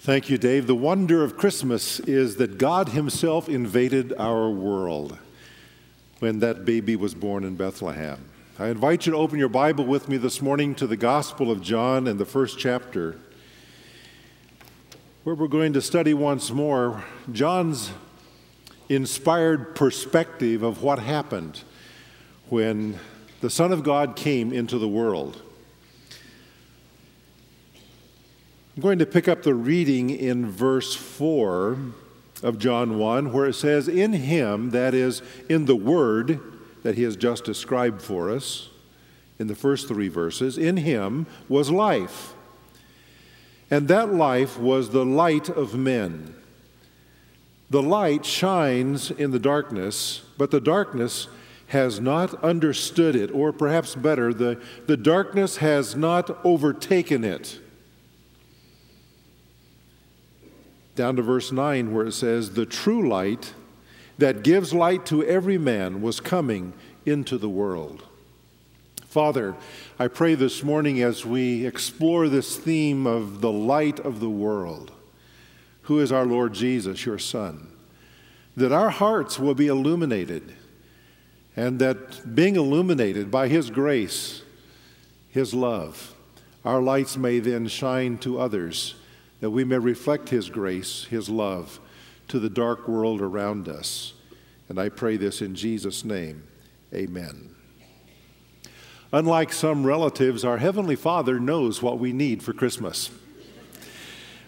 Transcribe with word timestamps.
Thank 0.00 0.30
you, 0.30 0.38
Dave. 0.38 0.68
The 0.68 0.76
wonder 0.76 1.24
of 1.24 1.36
Christmas 1.36 1.98
is 1.98 2.36
that 2.36 2.56
God 2.56 2.90
Himself 2.90 3.48
invaded 3.48 4.14
our 4.16 4.48
world 4.48 5.18
when 6.20 6.38
that 6.38 6.64
baby 6.64 6.94
was 6.94 7.14
born 7.14 7.42
in 7.42 7.56
Bethlehem. 7.56 8.24
I 8.60 8.68
invite 8.68 9.06
you 9.06 9.12
to 9.12 9.18
open 9.18 9.40
your 9.40 9.48
Bible 9.48 9.84
with 9.84 10.08
me 10.08 10.16
this 10.16 10.40
morning 10.40 10.76
to 10.76 10.86
the 10.86 10.96
Gospel 10.96 11.50
of 11.50 11.60
John 11.60 12.06
and 12.06 12.18
the 12.18 12.24
first 12.24 12.60
chapter, 12.60 13.16
where 15.24 15.34
we're 15.34 15.48
going 15.48 15.72
to 15.72 15.82
study 15.82 16.14
once 16.14 16.52
more 16.52 17.02
John's 17.32 17.90
inspired 18.88 19.74
perspective 19.74 20.62
of 20.62 20.80
what 20.80 21.00
happened 21.00 21.62
when 22.48 23.00
the 23.40 23.50
Son 23.50 23.72
of 23.72 23.82
God 23.82 24.14
came 24.14 24.52
into 24.52 24.78
the 24.78 24.88
world. 24.88 25.42
I'm 28.78 28.82
going 28.82 29.00
to 29.00 29.06
pick 29.06 29.26
up 29.26 29.42
the 29.42 29.56
reading 29.56 30.08
in 30.08 30.48
verse 30.48 30.94
4 30.94 31.78
of 32.44 32.60
John 32.60 32.96
1, 32.96 33.32
where 33.32 33.46
it 33.46 33.54
says, 33.54 33.88
In 33.88 34.12
him, 34.12 34.70
that 34.70 34.94
is, 34.94 35.20
in 35.48 35.64
the 35.64 35.74
Word 35.74 36.40
that 36.84 36.94
he 36.94 37.02
has 37.02 37.16
just 37.16 37.42
described 37.42 38.00
for 38.00 38.30
us, 38.30 38.68
in 39.36 39.48
the 39.48 39.56
first 39.56 39.88
three 39.88 40.06
verses, 40.06 40.56
in 40.56 40.76
him 40.76 41.26
was 41.48 41.72
life. 41.72 42.34
And 43.68 43.88
that 43.88 44.14
life 44.14 44.56
was 44.56 44.90
the 44.90 45.04
light 45.04 45.48
of 45.48 45.74
men. 45.74 46.36
The 47.70 47.82
light 47.82 48.24
shines 48.24 49.10
in 49.10 49.32
the 49.32 49.40
darkness, 49.40 50.22
but 50.38 50.52
the 50.52 50.60
darkness 50.60 51.26
has 51.66 51.98
not 51.98 52.44
understood 52.44 53.16
it, 53.16 53.32
or 53.32 53.52
perhaps 53.52 53.96
better, 53.96 54.32
the, 54.32 54.62
the 54.86 54.96
darkness 54.96 55.56
has 55.56 55.96
not 55.96 56.30
overtaken 56.44 57.24
it. 57.24 57.58
Down 60.98 61.14
to 61.14 61.22
verse 61.22 61.52
9, 61.52 61.94
where 61.94 62.06
it 62.06 62.12
says, 62.12 62.50
The 62.50 62.66
true 62.66 63.08
light 63.08 63.54
that 64.18 64.42
gives 64.42 64.74
light 64.74 65.06
to 65.06 65.24
every 65.24 65.56
man 65.56 66.02
was 66.02 66.18
coming 66.18 66.72
into 67.06 67.38
the 67.38 67.48
world. 67.48 68.02
Father, 69.06 69.54
I 69.96 70.08
pray 70.08 70.34
this 70.34 70.64
morning 70.64 71.00
as 71.00 71.24
we 71.24 71.64
explore 71.64 72.28
this 72.28 72.56
theme 72.56 73.06
of 73.06 73.40
the 73.40 73.52
light 73.52 74.00
of 74.00 74.18
the 74.18 74.28
world, 74.28 74.90
who 75.82 76.00
is 76.00 76.10
our 76.10 76.26
Lord 76.26 76.52
Jesus, 76.52 77.06
your 77.06 77.18
Son, 77.18 77.68
that 78.56 78.72
our 78.72 78.90
hearts 78.90 79.38
will 79.38 79.54
be 79.54 79.68
illuminated, 79.68 80.52
and 81.54 81.78
that 81.78 82.34
being 82.34 82.56
illuminated 82.56 83.30
by 83.30 83.46
His 83.46 83.70
grace, 83.70 84.42
His 85.30 85.54
love, 85.54 86.12
our 86.64 86.82
lights 86.82 87.16
may 87.16 87.38
then 87.38 87.68
shine 87.68 88.18
to 88.18 88.40
others 88.40 88.96
that 89.40 89.50
we 89.50 89.64
may 89.64 89.78
reflect 89.78 90.28
His 90.28 90.50
grace, 90.50 91.04
His 91.04 91.28
love 91.28 91.80
to 92.28 92.38
the 92.38 92.50
dark 92.50 92.88
world 92.88 93.20
around 93.20 93.68
us. 93.68 94.14
And 94.68 94.78
I 94.78 94.88
pray 94.88 95.16
this 95.16 95.40
in 95.40 95.54
Jesus' 95.54 96.04
name. 96.04 96.44
Amen. 96.94 97.54
Unlike 99.12 99.52
some 99.52 99.86
relatives, 99.86 100.44
our 100.44 100.58
Heavenly 100.58 100.96
Father 100.96 101.40
knows 101.40 101.82
what 101.82 101.98
we 101.98 102.12
need 102.12 102.42
for 102.42 102.52
Christmas. 102.52 103.10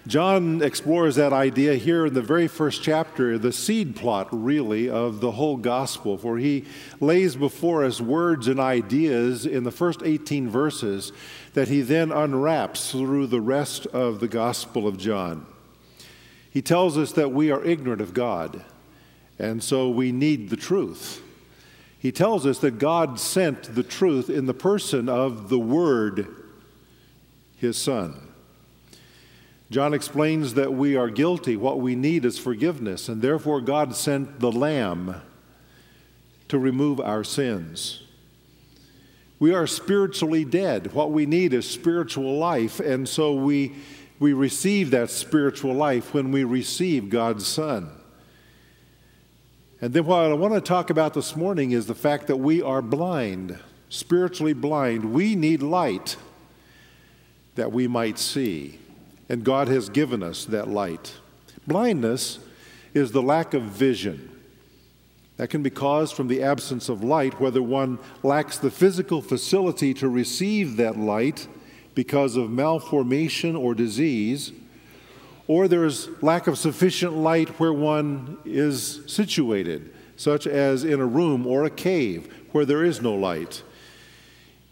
John 0.07 0.63
explores 0.63 1.17
that 1.17 1.35
idea 1.35 1.75
here 1.75 2.07
in 2.07 2.15
the 2.15 2.23
very 2.23 2.49
first 2.49 2.83
chapter, 2.83 3.37
the 3.37 3.53
seed 3.53 3.95
plot, 3.95 4.29
really, 4.31 4.89
of 4.89 5.21
the 5.21 5.33
whole 5.33 5.59
gospel, 5.59 6.17
for 6.17 6.39
he 6.39 6.65
lays 7.01 7.37
before 7.37 7.85
us 7.85 8.01
words 8.01 8.49
and 8.49 8.59
ideas 8.59 9.45
in 9.45 9.65
the 9.65 9.71
first 9.71 10.03
18 10.03 10.49
verses 10.49 11.13
that 11.53 11.69
he 11.69 11.83
then 11.83 12.13
unwraps 12.13 12.93
through 12.93 13.27
the 13.27 13.43
rest 13.43 13.87
of 13.89 14.21
the 14.21 14.29
gospel 14.29 14.89
of 14.89 14.97
John. 14.97 15.45
He 16.51 16.63
tells 16.63 16.97
us 16.97 17.13
that 17.13 17.33
we 17.33 17.51
are 17.51 17.63
ignorant 17.63 18.01
of 18.01 18.15
God, 18.15 18.65
and 19.39 19.63
so 19.63 19.91
we 19.91 20.13
need 20.13 20.49
the 20.49 20.57
truth. 20.57 21.23
He 21.99 22.11
tells 22.11 22.47
us 22.47 22.59
that 22.61 22.79
God 22.79 23.21
sent 23.21 23.75
the 23.75 23.83
truth 23.83 24.31
in 24.31 24.47
the 24.47 24.55
person 24.55 25.11
of 25.11 25.51
the 25.51 25.59
Word, 25.59 26.27
his 27.57 27.77
Son. 27.77 28.30
John 29.71 29.95
explains 29.95 30.55
that 30.55 30.75
we 30.75 30.97
are 30.97 31.09
guilty. 31.09 31.57
What 31.57 31.79
we 31.79 31.95
need 31.95 32.25
is 32.25 32.41
forgiveness, 32.41 33.09
and 33.09 33.23
therefore 33.23 33.61
God 33.61 33.95
sent 33.95 34.41
the 34.41 34.51
Lamb 34.51 35.23
to 36.49 36.59
remove 36.59 37.01
our 37.01 37.23
sins. 37.23 38.03
We 39.39 39.55
are 39.55 39.69
spiritually 39.69 40.45
dead. 40.45 40.93
What 40.93 41.13
we 41.13 41.25
need 41.25 41.55
is 41.55 41.71
spiritual 41.71 42.37
life, 42.37 42.81
and 42.81 43.09
so 43.09 43.33
we, 43.33 43.77
we 44.19 44.33
receive 44.33 44.91
that 44.91 45.09
spiritual 45.09 45.73
life 45.73 46.13
when 46.13 46.33
we 46.33 46.43
receive 46.43 47.09
God's 47.09 47.47
Son. 47.47 47.91
And 49.81 49.95
then, 49.95 50.05
what 50.05 50.25
I 50.25 50.33
want 50.33 50.53
to 50.55 50.61
talk 50.61 50.91
about 50.91 51.15
this 51.15 51.37
morning 51.37 51.71
is 51.71 51.87
the 51.87 51.95
fact 51.95 52.27
that 52.27 52.37
we 52.37 52.61
are 52.61 52.83
blind, 52.83 53.57
spiritually 53.89 54.53
blind. 54.53 55.15
We 55.15 55.37
need 55.37 55.63
light 55.63 56.17
that 57.55 57.71
we 57.71 57.87
might 57.87 58.19
see 58.19 58.81
and 59.31 59.45
God 59.45 59.69
has 59.69 59.89
given 59.89 60.25
us 60.25 60.45
that 60.47 60.69
light. 60.69 61.15
Blindness 61.65 62.41
is 62.95 63.13
the 63.13 63.23
lack 63.23 63.55
of 63.55 63.63
vision. 63.63 64.29
That 65.37 65.51
can 65.51 65.63
be 65.63 65.71
caused 65.71 66.17
from 66.17 66.27
the 66.27 66.43
absence 66.43 66.89
of 66.89 67.05
light, 67.05 67.41
whether 67.41 67.63
one 67.63 68.01
lacks 68.25 68.59
the 68.59 68.73
physical 68.73 69.23
facility 69.23 69.95
to 69.95 70.09
receive 70.09 70.77
that 70.79 70.99
light 70.99 71.47
because 71.95 72.35
of 72.35 72.51
malformation 72.51 73.55
or 73.55 73.73
disease, 73.73 74.51
or 75.47 75.69
there 75.69 75.85
is 75.85 76.09
lack 76.21 76.49
of 76.49 76.59
sufficient 76.59 77.17
light 77.17 77.49
where 77.61 77.73
one 77.73 78.37
is 78.45 79.01
situated, 79.07 79.95
such 80.17 80.45
as 80.49 80.83
in 80.83 80.99
a 80.99 81.07
room 81.07 81.47
or 81.47 81.65
a 81.65 81.71
cave 81.71 82.35
where 82.51 82.65
there 82.65 82.85
is 82.85 83.01
no 83.01 83.15
light. 83.15 83.63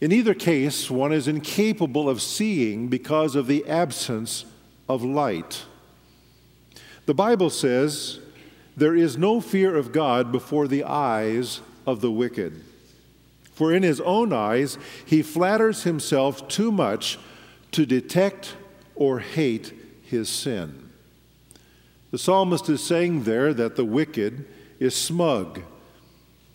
In 0.01 0.13
either 0.13 0.35
case, 0.35 0.91
one 0.91 1.13
is 1.13 1.27
incapable 1.27 2.09
of 2.09 2.23
seeing 2.23 2.89
because 2.89 3.35
of 3.35 3.47
the 3.47 3.67
absence 3.67 4.45
of 4.89 5.03
light. 5.03 5.65
The 7.07 7.15
Bible 7.15 7.51
says, 7.51 8.21
There 8.77 8.95
is 8.95 9.19
no 9.19 9.41
fear 9.41 9.77
of 9.77 9.93
God 9.93 10.31
before 10.31 10.69
the 10.69 10.85
eyes 10.85 11.61
of 11.87 12.01
the 12.01 12.13
wicked. 12.13 12.63
For 13.53 13.73
in 13.73 13.83
his 13.83 14.01
own 14.03 14.33
eyes, 14.33 14.79
he 15.05 15.21
flatters 15.21 15.83
himself 15.83 16.47
too 16.47 16.71
much 16.71 17.19
to 17.73 17.85
detect 17.85 18.55
or 18.95 19.19
hate 19.19 19.73
his 20.03 20.29
sin. 20.29 20.91
The 22.13 22.19
psalmist 22.19 22.69
is 22.69 22.83
saying 22.83 23.25
there 23.25 23.53
that 23.53 23.75
the 23.75 23.85
wicked 23.85 24.47
is 24.79 24.95
smug 24.95 25.63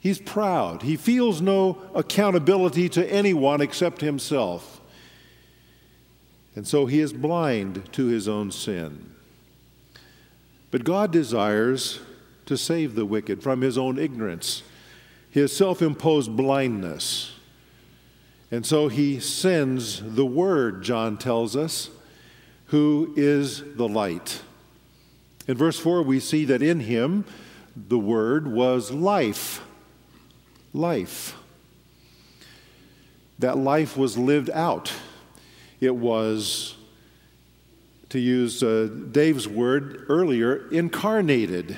He's 0.04 0.20
proud. 0.20 0.82
He 0.82 0.98
feels 0.98 1.40
no 1.40 1.78
accountability 1.96 2.90
to 2.90 3.10
anyone 3.10 3.62
except 3.62 4.02
himself. 4.02 4.82
And 6.58 6.68
so 6.68 6.88
he 6.88 7.00
is 7.00 7.14
blind 7.14 7.90
to 7.94 8.08
his 8.08 8.28
own 8.28 8.52
sin. 8.52 9.16
But 10.72 10.84
God 10.84 11.14
desires 11.14 12.02
to 12.48 12.58
save 12.58 12.96
the 12.96 13.06
wicked 13.06 13.42
from 13.42 13.62
his 13.62 13.78
own 13.78 13.98
ignorance, 13.98 14.64
his 15.30 15.56
self 15.56 15.82
imposed 15.82 16.36
blindness. 16.36 17.32
And 18.52 18.66
so 18.66 18.90
he 18.90 19.22
sends 19.22 20.02
the 20.04 20.26
Word, 20.26 20.84
John 20.84 21.18
tells 21.18 21.56
us, 21.56 21.90
who 22.66 23.14
is 23.16 23.64
the 23.76 23.88
light. 23.88 24.42
In 25.48 25.56
verse 25.56 25.80
4, 25.80 26.02
we 26.02 26.20
see 26.20 26.44
that 26.44 26.62
in 26.62 26.82
him 26.82 27.24
the 27.74 27.98
Word 27.98 28.52
was 28.52 28.92
life 28.92 29.62
life. 30.74 31.36
That 33.40 33.58
life 33.58 33.96
was 33.96 34.18
lived 34.18 34.50
out. 34.50 34.92
It 35.80 35.96
was, 35.96 36.76
to 38.10 38.20
use 38.20 38.64
uh, 38.64 38.90
Dave's 39.12 39.48
word 39.48 40.06
earlier, 40.10 40.70
incarnated. 40.70 41.78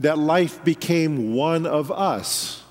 That 0.00 0.18
life 0.18 0.62
became 0.64 1.34
one 1.34 1.66
of 1.66 1.90
us. 1.90 2.62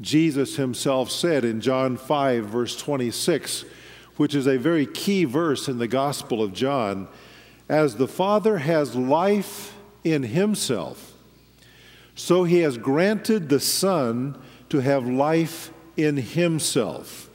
Jesus 0.00 0.56
himself 0.56 1.10
said 1.10 1.44
in 1.44 1.60
John 1.60 1.96
5, 1.96 2.46
verse 2.46 2.76
26, 2.76 3.64
which 4.16 4.34
is 4.34 4.46
a 4.46 4.58
very 4.58 4.86
key 4.86 5.24
verse 5.24 5.68
in 5.68 5.78
the 5.78 5.88
Gospel 5.88 6.42
of 6.42 6.52
John, 6.52 7.08
as 7.68 7.96
the 7.96 8.08
Father 8.08 8.58
has 8.58 8.94
life 8.94 9.74
in 10.04 10.22
himself, 10.22 11.13
so 12.14 12.44
he 12.44 12.60
has 12.60 12.78
granted 12.78 13.48
the 13.48 13.60
Son 13.60 14.40
to 14.68 14.80
have 14.80 15.06
life 15.06 15.70
in 15.96 16.16
himself. 16.16 17.28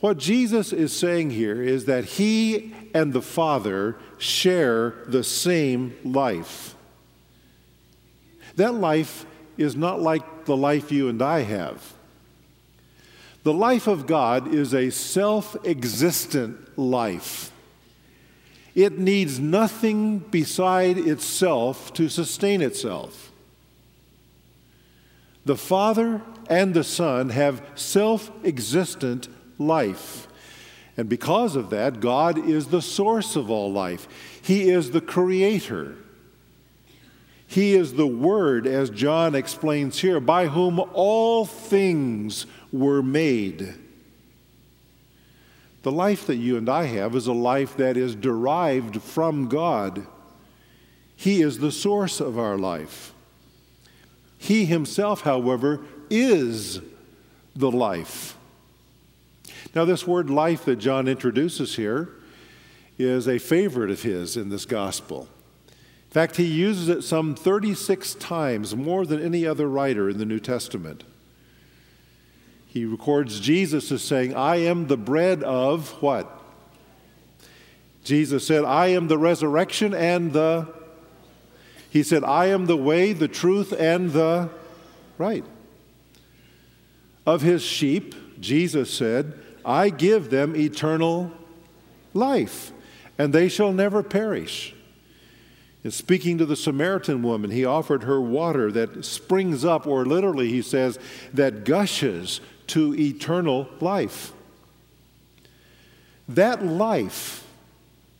What 0.00 0.18
Jesus 0.18 0.72
is 0.72 0.92
saying 0.92 1.30
here 1.30 1.62
is 1.62 1.86
that 1.86 2.04
he 2.04 2.74
and 2.94 3.12
the 3.12 3.22
Father 3.22 3.96
share 4.18 4.94
the 5.06 5.24
same 5.24 5.96
life. 6.04 6.74
That 8.56 8.74
life 8.74 9.26
is 9.56 9.74
not 9.74 10.00
like 10.00 10.44
the 10.44 10.56
life 10.56 10.92
you 10.92 11.08
and 11.08 11.22
I 11.22 11.40
have. 11.40 11.94
The 13.42 13.52
life 13.52 13.86
of 13.86 14.06
God 14.06 14.52
is 14.52 14.74
a 14.74 14.90
self 14.90 15.56
existent 15.64 16.78
life. 16.78 17.52
It 18.74 18.98
needs 18.98 19.40
nothing 19.40 20.18
beside 20.18 20.98
itself 20.98 21.94
to 21.94 22.08
sustain 22.08 22.60
itself. 22.60 23.32
The 25.46 25.56
Father 25.56 26.22
and 26.50 26.74
the 26.74 26.82
Son 26.82 27.30
have 27.30 27.62
self 27.76 28.32
existent 28.44 29.28
life. 29.58 30.26
And 30.96 31.08
because 31.08 31.54
of 31.54 31.70
that, 31.70 32.00
God 32.00 32.36
is 32.36 32.66
the 32.66 32.82
source 32.82 33.36
of 33.36 33.48
all 33.48 33.72
life. 33.72 34.08
He 34.42 34.68
is 34.68 34.90
the 34.90 35.00
creator. 35.00 35.94
He 37.46 37.74
is 37.74 37.94
the 37.94 38.08
Word, 38.08 38.66
as 38.66 38.90
John 38.90 39.36
explains 39.36 40.00
here, 40.00 40.18
by 40.18 40.48
whom 40.48 40.80
all 40.80 41.44
things 41.44 42.46
were 42.72 43.02
made. 43.02 43.74
The 45.82 45.92
life 45.92 46.26
that 46.26 46.36
you 46.36 46.56
and 46.56 46.68
I 46.68 46.86
have 46.86 47.14
is 47.14 47.28
a 47.28 47.32
life 47.32 47.76
that 47.76 47.96
is 47.96 48.16
derived 48.16 49.00
from 49.00 49.46
God. 49.46 50.08
He 51.14 51.40
is 51.40 51.60
the 51.60 51.70
source 51.70 52.18
of 52.18 52.36
our 52.36 52.58
life. 52.58 53.12
He 54.38 54.64
himself, 54.64 55.22
however, 55.22 55.80
is 56.10 56.80
the 57.54 57.70
life. 57.70 58.36
Now, 59.74 59.84
this 59.84 60.06
word 60.06 60.30
life 60.30 60.64
that 60.64 60.76
John 60.76 61.08
introduces 61.08 61.76
here 61.76 62.10
is 62.98 63.28
a 63.28 63.38
favorite 63.38 63.90
of 63.90 64.02
his 64.02 64.36
in 64.36 64.48
this 64.48 64.64
gospel. 64.64 65.28
In 65.68 66.10
fact, 66.10 66.36
he 66.36 66.44
uses 66.44 66.88
it 66.88 67.02
some 67.02 67.34
36 67.34 68.14
times, 68.14 68.74
more 68.74 69.04
than 69.04 69.22
any 69.22 69.46
other 69.46 69.68
writer 69.68 70.08
in 70.08 70.18
the 70.18 70.24
New 70.24 70.40
Testament. 70.40 71.04
He 72.66 72.84
records 72.84 73.40
Jesus 73.40 73.92
as 73.92 74.02
saying, 74.02 74.34
I 74.34 74.56
am 74.56 74.86
the 74.86 74.96
bread 74.96 75.42
of 75.42 75.90
what? 76.02 76.42
Jesus 78.04 78.46
said, 78.46 78.64
I 78.64 78.88
am 78.88 79.08
the 79.08 79.18
resurrection 79.18 79.92
and 79.92 80.32
the. 80.32 80.75
He 81.96 82.02
said, 82.02 82.24
I 82.24 82.48
am 82.48 82.66
the 82.66 82.76
way, 82.76 83.14
the 83.14 83.26
truth, 83.26 83.72
and 83.72 84.12
the. 84.12 84.50
Right. 85.16 85.46
Of 87.24 87.40
his 87.40 87.62
sheep, 87.62 88.14
Jesus 88.38 88.92
said, 88.92 89.32
I 89.64 89.88
give 89.88 90.28
them 90.28 90.54
eternal 90.54 91.32
life, 92.12 92.70
and 93.16 93.32
they 93.32 93.48
shall 93.48 93.72
never 93.72 94.02
perish. 94.02 94.74
In 95.84 95.90
speaking 95.90 96.36
to 96.36 96.44
the 96.44 96.54
Samaritan 96.54 97.22
woman, 97.22 97.50
he 97.50 97.64
offered 97.64 98.02
her 98.02 98.20
water 98.20 98.70
that 98.72 99.02
springs 99.02 99.64
up, 99.64 99.86
or 99.86 100.04
literally, 100.04 100.50
he 100.50 100.60
says, 100.60 100.98
that 101.32 101.64
gushes 101.64 102.42
to 102.66 102.94
eternal 102.94 103.70
life. 103.80 104.34
That 106.28 106.62
life 106.62 107.46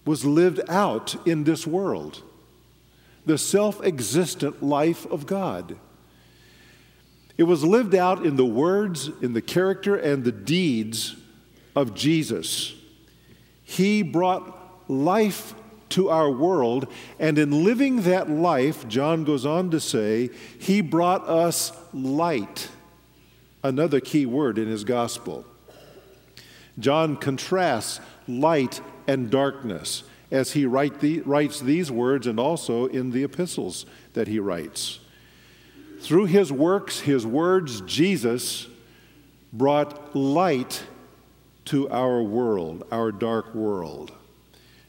was 0.07 0.25
lived 0.25 0.63
out 0.67 1.15
in 1.29 1.45
this 1.45 1.67
world, 1.67 2.23
the 3.27 3.37
self 3.37 3.83
existent 3.85 4.63
life 4.63 5.05
of 5.07 5.27
God. 5.27 5.77
It 7.37 7.43
was 7.43 7.63
lived 7.63 7.95
out 7.95 8.25
in 8.25 8.37
the 8.37 8.47
words, 8.47 9.11
in 9.21 9.35
the 9.35 9.43
character, 9.43 9.95
and 9.95 10.25
the 10.25 10.33
deeds 10.33 11.17
of 11.75 11.95
Jesus. 11.95 12.75
He 13.63 14.03
brought 14.03 14.57
life 14.89 15.55
to 15.91 16.09
our 16.09 16.31
world, 16.31 16.91
and 17.19 17.39
in 17.39 17.65
living 17.65 18.03
that 18.03 18.31
life, 18.31 18.89
John 18.89 19.25
goes 19.25 19.45
on 19.45 19.71
to 19.73 19.81
say, 19.81 20.31
He 20.59 20.81
brought 20.81 21.29
us 21.29 21.73
light. 21.93 22.71
Another 23.63 24.01
key 24.01 24.27
word 24.27 24.59
in 24.59 24.69
his 24.69 24.85
gospel. 24.85 25.45
John 26.79 27.17
contrasts 27.17 28.01
light 28.29 28.81
and 29.09 29.31
darkness 29.31 30.05
as 30.31 30.53
he 30.53 30.67
write 30.67 31.01
the, 31.01 31.21
writes 31.21 31.61
these 31.61 31.91
words 31.91 32.27
and 32.27 32.41
also 32.41 32.87
in 32.87 33.11
the 33.13 33.25
epistles 33.25 33.87
that 34.15 34.29
he 34.29 34.39
writes. 34.39 34.99
Through 36.01 36.27
his 36.27 36.53
works, 36.53 37.01
his 37.01 37.27
words, 37.27 37.81
Jesus 37.83 38.67
brought 39.53 40.15
light 40.15 40.85
to 41.67 41.89
our 41.91 42.23
world, 42.23 42.85
our 42.91 43.11
dark 43.13 43.55
world. 43.55 44.13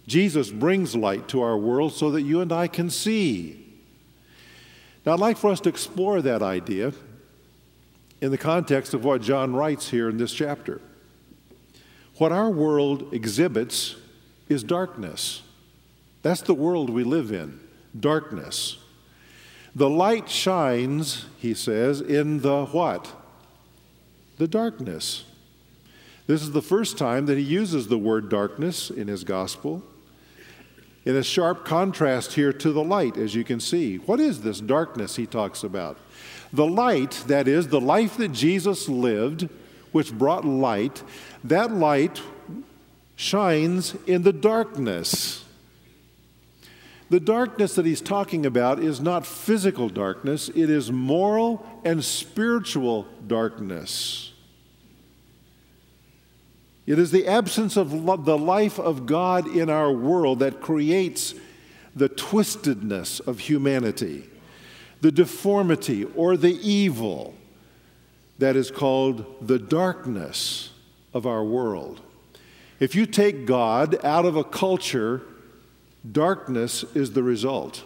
Jesus 0.06 0.50
brings 0.52 0.96
light 0.96 1.28
to 1.30 1.42
our 1.42 1.58
world 1.58 1.94
so 1.94 2.12
that 2.12 2.22
you 2.22 2.42
and 2.42 2.52
I 2.52 2.68
can 2.68 2.90
see. 2.90 3.66
Now, 5.06 5.14
I'd 5.14 5.20
like 5.20 5.38
for 5.38 5.52
us 5.52 5.60
to 5.62 5.70
explore 5.70 6.22
that 6.22 6.42
idea 6.42 6.94
in 8.22 8.32
the 8.32 8.38
context 8.38 8.94
of 8.94 9.04
what 9.06 9.22
John 9.22 9.56
writes 9.56 9.90
here 9.90 10.10
in 10.10 10.18
this 10.18 10.34
chapter. 10.34 10.82
What 12.18 12.32
our 12.32 12.50
world 12.50 13.14
exhibits 13.14 13.96
is 14.50 14.64
darkness. 14.64 15.42
That's 16.22 16.42
the 16.42 16.54
world 16.54 16.90
we 16.90 17.04
live 17.04 17.32
in 17.32 17.60
darkness. 17.98 18.78
The 19.76 19.90
light 19.90 20.30
shines, 20.30 21.26
he 21.38 21.54
says, 21.54 22.02
in 22.02 22.42
the 22.42 22.66
what? 22.66 23.14
The 24.38 24.48
darkness. 24.48 25.26
This 26.26 26.42
is 26.42 26.52
the 26.52 26.62
first 26.62 26.98
time 26.98 27.26
that 27.28 27.38
he 27.38 27.44
uses 27.44 27.88
the 27.88 27.98
word 27.98 28.30
darkness 28.30 28.90
in 28.90 29.08
his 29.08 29.24
gospel. 29.24 29.84
In 31.06 31.16
a 31.16 31.24
sharp 31.24 31.64
contrast 31.64 32.34
here 32.34 32.52
to 32.52 32.72
the 32.72 32.84
light, 32.84 33.16
as 33.16 33.34
you 33.34 33.44
can 33.44 33.60
see. 33.60 33.98
What 33.98 34.20
is 34.20 34.42
this 34.42 34.60
darkness 34.60 35.16
he 35.16 35.26
talks 35.26 35.64
about? 35.64 35.98
The 36.52 36.66
light, 36.66 37.24
that 37.28 37.48
is, 37.48 37.70
the 37.70 37.80
life 37.80 38.18
that 38.18 38.34
Jesus 38.34 38.90
lived, 38.90 39.48
which 39.94 40.12
brought 40.12 40.44
light, 40.44 41.04
that 41.46 41.72
light 41.72 42.22
shines 43.18 43.96
in 44.06 44.22
the 44.22 44.32
darkness. 44.32 45.44
The 47.10 47.20
darkness 47.20 47.76
that 47.76 47.86
he's 47.86 48.00
talking 48.00 48.46
about 48.46 48.80
is 48.80 49.02
not 49.02 49.26
physical 49.26 49.90
darkness, 49.90 50.50
it 50.50 50.70
is 50.70 50.92
moral 50.92 51.66
and 51.84 52.06
spiritual 52.06 53.08
darkness. 53.26 54.32
It 56.86 57.00
is 57.00 57.12
the 57.12 57.28
absence 57.28 57.76
of 57.76 57.90
the 58.24 58.38
life 58.38 58.80
of 58.80 59.06
God 59.06 59.48
in 59.48 59.70
our 59.70 59.92
world 59.92 60.40
that 60.40 60.62
creates 60.62 61.34
the 61.96 62.08
twistedness 62.08 63.20
of 63.28 63.40
humanity, 63.40 64.30
the 65.02 65.12
deformity 65.12 66.06
or 66.16 66.38
the 66.38 66.58
evil 66.62 67.34
that 68.38 68.56
is 68.56 68.70
called 68.70 69.26
the 69.42 69.60
darkness 69.60 70.70
of 71.14 71.26
our 71.26 71.44
world. 71.44 72.02
If 72.80 72.96
you 72.96 73.06
take 73.06 73.46
God 73.46 74.04
out 74.04 74.26
of 74.26 74.36
a 74.36 74.44
culture, 74.44 75.22
darkness 76.10 76.84
is 76.94 77.14
the 77.14 77.24
result. 77.24 77.84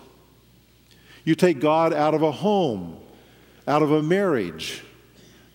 You 1.24 1.36
take 1.36 1.60
God 1.60 1.94
out 1.94 2.14
of 2.14 2.22
a 2.22 2.32
home, 2.32 2.98
out 3.68 3.82
of 3.82 3.92
a 3.92 4.02
marriage, 4.02 4.84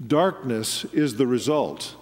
darkness 0.05 0.85
is 0.87 1.16
the 1.16 1.26
result. 1.26 1.97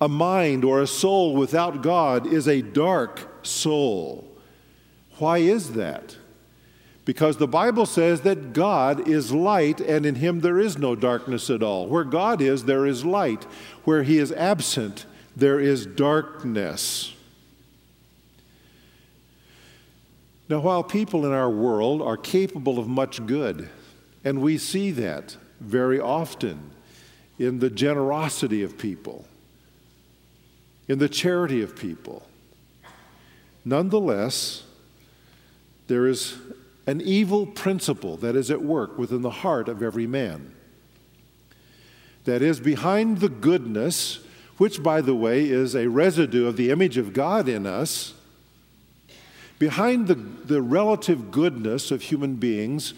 A 0.00 0.08
mind 0.08 0.64
or 0.64 0.80
a 0.80 0.86
soul 0.86 1.34
without 1.34 1.82
God 1.82 2.26
is 2.26 2.46
a 2.46 2.60
dark 2.60 3.28
soul. 3.42 4.28
Why 5.18 5.38
is 5.38 5.72
that? 5.72 6.16
Because 7.06 7.38
the 7.38 7.48
Bible 7.48 7.86
says 7.86 8.22
that 8.22 8.52
God 8.52 9.08
is 9.08 9.32
light 9.32 9.80
and 9.80 10.04
in 10.04 10.16
him 10.16 10.40
there 10.40 10.58
is 10.58 10.76
no 10.76 10.94
darkness 10.94 11.48
at 11.48 11.62
all. 11.62 11.86
Where 11.86 12.04
God 12.04 12.42
is, 12.42 12.64
there 12.64 12.84
is 12.84 13.04
light. 13.04 13.44
Where 13.84 14.02
he 14.02 14.18
is 14.18 14.32
absent, 14.32 15.06
there 15.36 15.60
is 15.60 15.84
darkness. 15.84 17.12
Now, 20.48 20.60
while 20.60 20.82
people 20.82 21.26
in 21.26 21.32
our 21.32 21.50
world 21.50 22.00
are 22.00 22.16
capable 22.16 22.78
of 22.78 22.88
much 22.88 23.26
good, 23.26 23.68
and 24.24 24.40
we 24.40 24.56
see 24.56 24.90
that 24.92 25.36
very 25.60 26.00
often 26.00 26.70
in 27.38 27.58
the 27.58 27.68
generosity 27.68 28.62
of 28.62 28.78
people, 28.78 29.26
in 30.88 30.98
the 30.98 31.08
charity 31.08 31.60
of 31.62 31.76
people. 31.76 32.26
Nonetheless, 33.64 34.62
there 35.88 36.06
is 36.06 36.36
an 36.86 37.00
evil 37.00 37.46
principle 37.46 38.16
that 38.18 38.36
is 38.36 38.50
at 38.50 38.62
work 38.62 38.96
within 38.96 39.22
the 39.22 39.30
heart 39.30 39.68
of 39.68 39.82
every 39.82 40.06
man. 40.06 40.54
That 42.24 42.42
is, 42.42 42.60
behind 42.60 43.18
the 43.18 43.28
goodness, 43.28 44.20
which, 44.58 44.82
by 44.82 45.00
the 45.00 45.14
way, 45.14 45.48
is 45.48 45.74
a 45.74 45.88
residue 45.88 46.46
of 46.46 46.56
the 46.56 46.70
image 46.70 46.96
of 46.96 47.12
God 47.12 47.48
in 47.48 47.66
us, 47.66 48.14
behind 49.58 50.08
the, 50.08 50.14
the 50.14 50.62
relative 50.62 51.30
goodness 51.30 51.90
of 51.90 52.02
human 52.02 52.36
beings, 52.36 52.94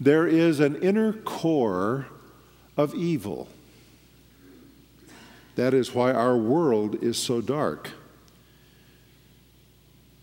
there 0.00 0.26
is 0.26 0.60
an 0.60 0.76
inner 0.76 1.12
core 1.12 2.06
of 2.76 2.94
evil. 2.94 3.48
That 5.54 5.72
is 5.72 5.94
why 5.94 6.12
our 6.12 6.36
world 6.36 7.02
is 7.02 7.16
so 7.16 7.40
dark. 7.40 7.92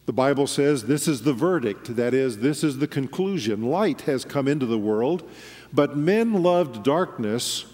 The 0.06 0.14
Bible 0.14 0.48
says 0.48 0.84
this 0.84 1.08
is 1.08 1.24
the 1.24 1.34
verdict, 1.34 1.96
that 1.96 2.14
is, 2.14 2.40
this 2.40 2.64
is 2.64 2.80
the 2.80 2.88
conclusion. 2.88 3.64
Light 3.64 4.02
has 4.02 4.26
come 4.26 4.48
into 4.48 4.66
the 4.66 4.78
world, 4.78 5.28
but 5.72 5.98
men 5.98 6.44
loved 6.44 6.84
darkness 6.84 7.66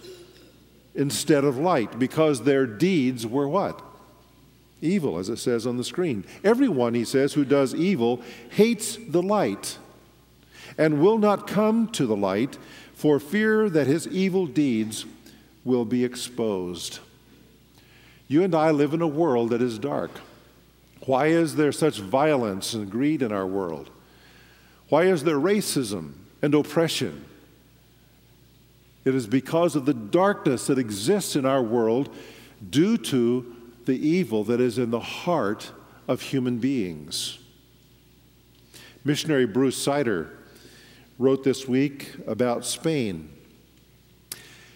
instead 0.95 1.43
of 1.43 1.57
light 1.57 1.99
because 1.99 2.43
their 2.43 2.65
deeds 2.65 3.25
were 3.25 3.47
what? 3.47 3.81
Evil, 4.81 5.17
as 5.17 5.29
it 5.29 5.37
says 5.37 5.67
on 5.67 5.77
the 5.77 5.83
screen. 5.83 6.25
Everyone, 6.43 6.93
he 6.93 7.05
says, 7.05 7.33
who 7.33 7.45
does 7.45 7.75
evil 7.75 8.21
hates 8.49 8.97
the 9.07 9.21
light 9.21 9.77
and 10.77 11.01
will 11.01 11.17
not 11.17 11.47
come 11.47 11.87
to 11.89 12.05
the 12.05 12.15
light 12.15 12.57
for 12.93 13.19
fear 13.19 13.69
that 13.69 13.87
his 13.87 14.07
evil 14.07 14.47
deeds 14.47 15.05
will 15.63 15.85
be 15.85 16.03
exposed. 16.03 16.99
You 18.27 18.43
and 18.43 18.55
I 18.55 18.71
live 18.71 18.93
in 18.93 19.01
a 19.01 19.07
world 19.07 19.49
that 19.49 19.61
is 19.61 19.79
dark. 19.79 20.11
Why 21.05 21.27
is 21.27 21.55
there 21.55 21.71
such 21.71 21.99
violence 21.99 22.73
and 22.73 22.89
greed 22.89 23.21
in 23.21 23.31
our 23.31 23.47
world? 23.47 23.89
Why 24.89 25.03
is 25.03 25.23
there 25.23 25.39
racism 25.39 26.13
and 26.41 26.53
oppression? 26.53 27.25
It 29.05 29.15
is 29.15 29.27
because 29.27 29.75
of 29.75 29.85
the 29.85 29.93
darkness 29.93 30.67
that 30.67 30.77
exists 30.77 31.35
in 31.35 31.45
our 31.45 31.61
world 31.61 32.13
due 32.69 32.97
to 32.97 33.55
the 33.85 34.07
evil 34.07 34.43
that 34.45 34.59
is 34.59 34.77
in 34.77 34.91
the 34.91 34.99
heart 34.99 35.71
of 36.07 36.21
human 36.21 36.57
beings. 36.57 37.39
Missionary 39.03 39.45
Bruce 39.45 39.81
Sider 39.81 40.37
wrote 41.17 41.43
this 41.43 41.67
week 41.67 42.13
about 42.27 42.65
Spain. 42.65 43.29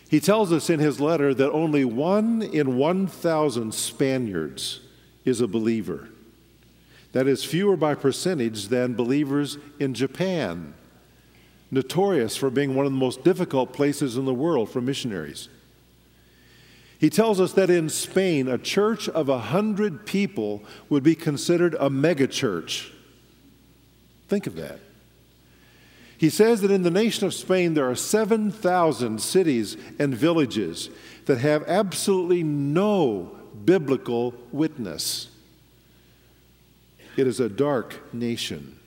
He 0.09 0.19
tells 0.19 0.51
us 0.51 0.69
in 0.69 0.79
his 0.79 0.99
letter 0.99 1.33
that 1.33 1.51
only 1.51 1.83
one 1.85 2.41
in 2.41 2.77
1,000 2.77 3.73
Spaniards 3.73 4.81
is 5.25 5.41
a 5.41 5.47
believer. 5.47 6.09
That 7.13 7.27
is 7.27 7.43
fewer 7.43 7.75
by 7.75 7.95
percentage 7.95 8.67
than 8.67 8.93
believers 8.93 9.57
in 9.79 9.93
Japan, 9.93 10.73
notorious 11.73 12.35
for 12.35 12.49
being 12.49 12.75
one 12.75 12.85
of 12.85 12.91
the 12.91 12.97
most 12.97 13.23
difficult 13.23 13.73
places 13.73 14.17
in 14.17 14.25
the 14.25 14.33
world 14.33 14.69
for 14.69 14.81
missionaries. 14.81 15.49
He 16.99 17.09
tells 17.09 17.41
us 17.41 17.53
that 17.53 17.69
in 17.69 17.89
Spain, 17.89 18.47
a 18.47 18.57
church 18.57 19.09
of 19.09 19.27
a 19.27 19.39
hundred 19.39 20.05
people 20.05 20.63
would 20.87 21.03
be 21.03 21.15
considered 21.15 21.73
a 21.75 21.89
megachurch. 21.89 22.91
Think 24.29 24.47
of 24.47 24.55
that. 24.55 24.79
He 26.17 26.29
says 26.29 26.61
that 26.61 26.71
in 26.71 26.83
the 26.83 26.91
nation 26.91 27.25
of 27.25 27.33
Spain, 27.33 27.73
there 27.73 27.89
are 27.89 27.95
7,000 27.95 29.21
cities 29.21 29.75
and 29.99 30.15
villages 30.15 30.89
that 31.25 31.39
have 31.39 31.67
absolutely 31.67 32.43
no 32.43 33.35
biblical 33.65 34.33
witness. 34.51 35.27
It 37.17 37.27
is 37.27 37.41
a 37.41 37.49
dark 37.49 38.13
nation. 38.13 38.79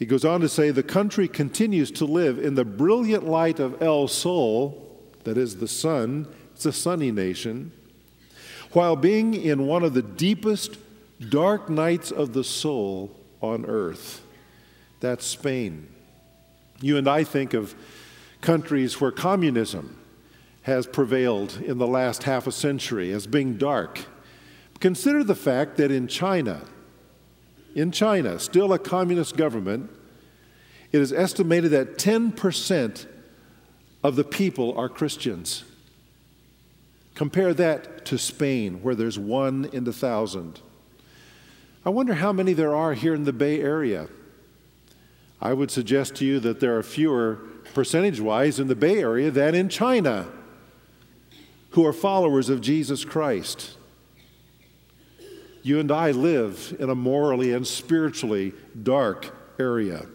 He 0.00 0.06
goes 0.06 0.24
on 0.24 0.40
to 0.40 0.48
say 0.48 0.70
the 0.70 0.82
country 0.82 1.28
continues 1.28 1.90
to 1.90 2.06
live 2.06 2.38
in 2.38 2.54
the 2.54 2.64
brilliant 2.64 3.26
light 3.26 3.60
of 3.60 3.82
El 3.82 4.08
Sol, 4.08 4.98
that 5.24 5.36
is 5.36 5.56
the 5.56 5.68
sun, 5.68 6.26
it's 6.54 6.64
a 6.64 6.72
sunny 6.72 7.12
nation, 7.12 7.70
while 8.72 8.96
being 8.96 9.34
in 9.34 9.66
one 9.66 9.82
of 9.82 9.92
the 9.92 10.00
deepest 10.00 10.78
dark 11.28 11.68
nights 11.68 12.10
of 12.10 12.32
the 12.32 12.42
soul 12.42 13.14
on 13.42 13.66
earth. 13.66 14.22
That's 15.00 15.26
Spain. 15.26 15.86
You 16.80 16.96
and 16.96 17.06
I 17.06 17.22
think 17.22 17.52
of 17.52 17.74
countries 18.40 19.02
where 19.02 19.12
communism 19.12 19.98
has 20.62 20.86
prevailed 20.86 21.58
in 21.62 21.76
the 21.76 21.86
last 21.86 22.22
half 22.22 22.46
a 22.46 22.52
century 22.52 23.12
as 23.12 23.26
being 23.26 23.58
dark. 23.58 24.06
Consider 24.80 25.22
the 25.22 25.34
fact 25.34 25.76
that 25.76 25.90
in 25.90 26.08
China, 26.08 26.62
in 27.74 27.92
China, 27.92 28.38
still 28.38 28.72
a 28.72 28.78
communist 28.78 29.36
government, 29.36 29.90
it 30.92 31.00
is 31.00 31.12
estimated 31.12 31.70
that 31.70 31.98
10% 31.98 33.06
of 34.02 34.16
the 34.16 34.24
people 34.24 34.76
are 34.76 34.88
Christians. 34.88 35.64
Compare 37.14 37.54
that 37.54 38.04
to 38.06 38.18
Spain, 38.18 38.82
where 38.82 38.94
there's 38.94 39.18
one 39.18 39.68
in 39.72 39.84
the 39.84 39.92
thousand. 39.92 40.60
I 41.84 41.90
wonder 41.90 42.14
how 42.14 42.32
many 42.32 42.52
there 42.52 42.74
are 42.74 42.94
here 42.94 43.14
in 43.14 43.24
the 43.24 43.32
Bay 43.32 43.60
Area. 43.60 44.08
I 45.40 45.52
would 45.52 45.70
suggest 45.70 46.16
to 46.16 46.24
you 46.24 46.40
that 46.40 46.60
there 46.60 46.76
are 46.76 46.82
fewer 46.82 47.40
percentage 47.72 48.20
wise 48.20 48.58
in 48.58 48.68
the 48.68 48.74
Bay 48.74 48.98
Area 48.98 49.30
than 49.30 49.54
in 49.54 49.68
China 49.68 50.28
who 51.70 51.86
are 51.86 51.92
followers 51.92 52.48
of 52.48 52.60
Jesus 52.60 53.04
Christ. 53.04 53.76
You 55.62 55.78
and 55.78 55.92
I 55.92 56.10
live 56.10 56.76
in 56.78 56.90
a 56.90 56.94
morally 56.94 57.52
and 57.52 57.66
spiritually 57.66 58.52
dark 58.82 59.34
area. 59.58 60.06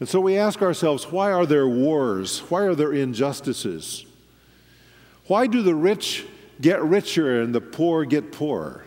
And 0.00 0.08
so 0.08 0.20
we 0.20 0.36
ask 0.36 0.62
ourselves 0.62 1.10
why 1.10 1.32
are 1.32 1.46
there 1.46 1.68
wars? 1.68 2.40
Why 2.50 2.62
are 2.62 2.74
there 2.74 2.92
injustices? 2.92 4.04
Why 5.26 5.46
do 5.46 5.62
the 5.62 5.74
rich 5.74 6.24
get 6.60 6.82
richer 6.82 7.40
and 7.42 7.54
the 7.54 7.60
poor 7.60 8.04
get 8.04 8.32
poorer? 8.32 8.84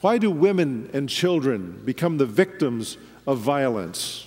Why 0.00 0.18
do 0.18 0.30
women 0.30 0.90
and 0.92 1.08
children 1.08 1.82
become 1.84 2.18
the 2.18 2.26
victims 2.26 2.98
of 3.26 3.38
violence? 3.38 4.26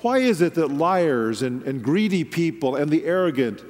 Why 0.00 0.18
is 0.18 0.40
it 0.42 0.54
that 0.54 0.68
liars 0.68 1.42
and, 1.42 1.62
and 1.62 1.82
greedy 1.82 2.24
people 2.24 2.74
and 2.74 2.90
the 2.90 3.04
arrogant 3.04 3.62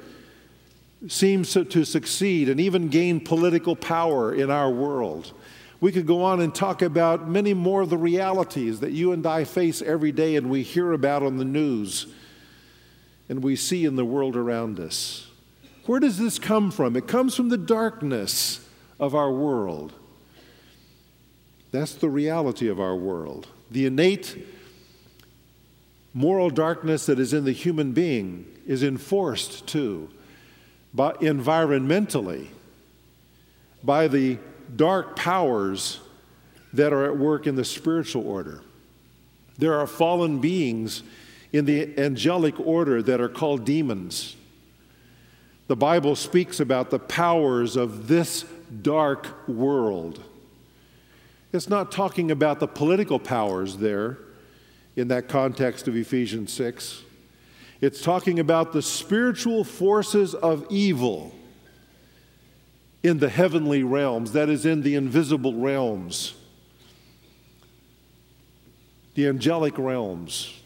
seems 1.07 1.53
to 1.53 1.83
succeed 1.83 2.49
and 2.49 2.59
even 2.59 2.87
gain 2.87 3.19
political 3.19 3.75
power 3.75 4.33
in 4.33 4.49
our 4.49 4.69
world. 4.69 5.33
We 5.81 5.91
could 5.91 6.07
go 6.07 6.23
on 6.23 6.39
and 6.39 6.55
talk 6.55 6.81
about 6.81 7.27
many 7.27 7.53
more 7.53 7.81
of 7.81 7.89
the 7.89 7.97
realities 7.97 8.79
that 8.79 8.91
you 8.91 9.11
and 9.11 9.25
I 9.25 9.43
face 9.43 9.81
every 9.81 10.13
day 10.13 10.37
and 10.37 10.49
we 10.49 10.63
hear 10.63 10.93
about 10.93 11.23
on 11.23 11.37
the 11.37 11.45
news 11.45 12.07
and 13.27 13.43
we 13.43 13.55
see 13.55 13.83
in 13.83 13.97
the 13.97 14.05
world 14.05 14.37
around 14.37 14.79
us. 14.79 15.27
Where 15.85 15.99
does 15.99 16.17
this 16.17 16.39
come 16.39 16.71
from? 16.71 16.95
It 16.95 17.07
comes 17.07 17.35
from 17.35 17.49
the 17.49 17.57
darkness 17.57 18.65
of 18.97 19.13
our 19.13 19.31
world. 19.31 19.93
That's 21.71 21.95
the 21.95 22.09
reality 22.09 22.69
of 22.69 22.79
our 22.79 22.95
world. 22.95 23.47
The 23.69 23.85
innate 23.85 24.47
moral 26.13 26.49
darkness 26.49 27.07
that 27.07 27.19
is 27.19 27.33
in 27.33 27.43
the 27.43 27.51
human 27.51 27.91
being 27.91 28.45
is 28.65 28.83
enforced 28.83 29.67
too 29.67 30.09
by, 30.93 31.13
environmentally 31.13 32.47
by 33.83 34.07
the 34.07 34.37
dark 34.75 35.15
powers 35.15 35.99
that 36.73 36.93
are 36.93 37.05
at 37.05 37.17
work 37.17 37.47
in 37.47 37.55
the 37.55 37.65
spiritual 37.65 38.27
order. 38.27 38.61
There 39.57 39.79
are 39.79 39.87
fallen 39.87 40.39
beings 40.39 41.03
in 41.51 41.65
the 41.65 41.97
angelic 41.99 42.59
order 42.59 43.01
that 43.03 43.21
are 43.21 43.29
called 43.29 43.65
demons. 43.65 44.35
The 45.67 45.75
Bible 45.75 46.15
speaks 46.15 46.59
about 46.59 46.89
the 46.89 46.99
powers 46.99 47.75
of 47.75 48.07
this 48.07 48.45
dark 48.81 49.47
world. 49.47 50.21
It's 51.51 51.69
not 51.69 51.91
talking 51.91 52.31
about 52.31 52.59
the 52.59 52.67
political 52.67 53.19
powers 53.19 53.77
there 53.77 54.17
in 54.95 55.07
that 55.09 55.27
context 55.27 55.87
of 55.87 55.95
Ephesians 55.95 56.51
6. 56.53 57.03
It's 57.83 58.01
talking 58.01 58.39
about 58.39 58.71
the 58.71 58.81
spiritual 58.81 59.65
forces 59.65 60.33
of 60.33 60.65
evil 60.69 61.35
in 63.03 63.19
the 63.19 63.27
heavenly 63.27 63.83
realms, 63.83 64.31
that 64.31 64.47
is, 64.47 64.65
in 64.65 64.83
the 64.83 64.95
invisible 64.95 65.55
realms, 65.55 66.33
the 69.15 69.27
angelic 69.27 69.77
realms. 69.77 70.57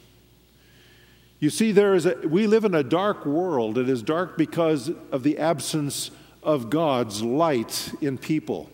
You 1.40 1.50
see, 1.50 1.72
there 1.72 1.96
is 1.96 2.06
a, 2.06 2.14
we 2.24 2.46
live 2.46 2.66
in 2.66 2.76
a 2.76 2.84
dark 2.84 3.26
world. 3.26 3.80
It 3.80 3.90
is 3.90 4.04
dark 4.04 4.38
because 4.38 4.92
of 5.12 5.24
the 5.24 5.40
absence 5.40 6.12
of 6.44 6.70
God's 6.70 7.24
light 7.24 7.96
in 8.00 8.20
people. 8.20 8.70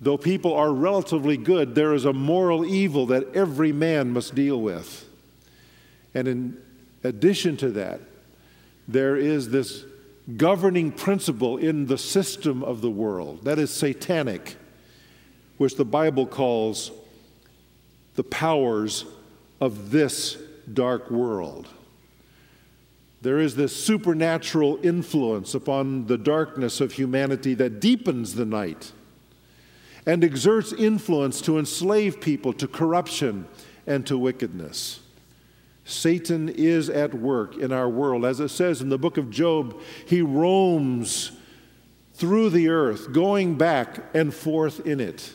Though 0.00 0.16
people 0.16 0.54
are 0.54 0.72
relatively 0.72 1.36
good, 1.36 1.74
there 1.74 1.92
is 1.92 2.06
a 2.06 2.14
moral 2.14 2.64
evil 2.64 3.04
that 3.08 3.36
every 3.36 3.70
man 3.70 4.14
must 4.14 4.34
deal 4.34 4.58
with. 4.62 5.06
And 6.14 6.26
in 6.26 6.65
addition 7.06 7.56
to 7.58 7.70
that, 7.70 8.00
there 8.86 9.16
is 9.16 9.50
this 9.50 9.84
governing 10.36 10.92
principle 10.92 11.56
in 11.56 11.86
the 11.86 11.98
system 11.98 12.62
of 12.62 12.80
the 12.80 12.90
world 12.90 13.44
that 13.44 13.58
is 13.58 13.70
satanic, 13.70 14.56
which 15.56 15.76
the 15.76 15.84
Bible 15.84 16.26
calls 16.26 16.90
the 18.16 18.24
powers 18.24 19.04
of 19.60 19.90
this 19.90 20.36
dark 20.72 21.10
world. 21.10 21.68
There 23.22 23.38
is 23.38 23.56
this 23.56 23.74
supernatural 23.74 24.78
influence 24.82 25.54
upon 25.54 26.06
the 26.06 26.18
darkness 26.18 26.80
of 26.80 26.92
humanity 26.92 27.54
that 27.54 27.80
deepens 27.80 28.34
the 28.34 28.44
night 28.44 28.92
and 30.06 30.22
exerts 30.22 30.72
influence 30.72 31.40
to 31.42 31.58
enslave 31.58 32.20
people 32.20 32.52
to 32.52 32.68
corruption 32.68 33.48
and 33.86 34.06
to 34.06 34.16
wickedness. 34.16 35.00
Satan 35.86 36.48
is 36.48 36.90
at 36.90 37.14
work 37.14 37.56
in 37.56 37.72
our 37.72 37.88
world. 37.88 38.24
As 38.24 38.40
it 38.40 38.48
says 38.48 38.82
in 38.82 38.88
the 38.88 38.98
book 38.98 39.16
of 39.16 39.30
Job, 39.30 39.80
he 40.04 40.20
roams 40.20 41.30
through 42.14 42.50
the 42.50 42.68
earth, 42.68 43.12
going 43.12 43.56
back 43.56 44.00
and 44.12 44.34
forth 44.34 44.84
in 44.84 44.98
it, 44.98 45.32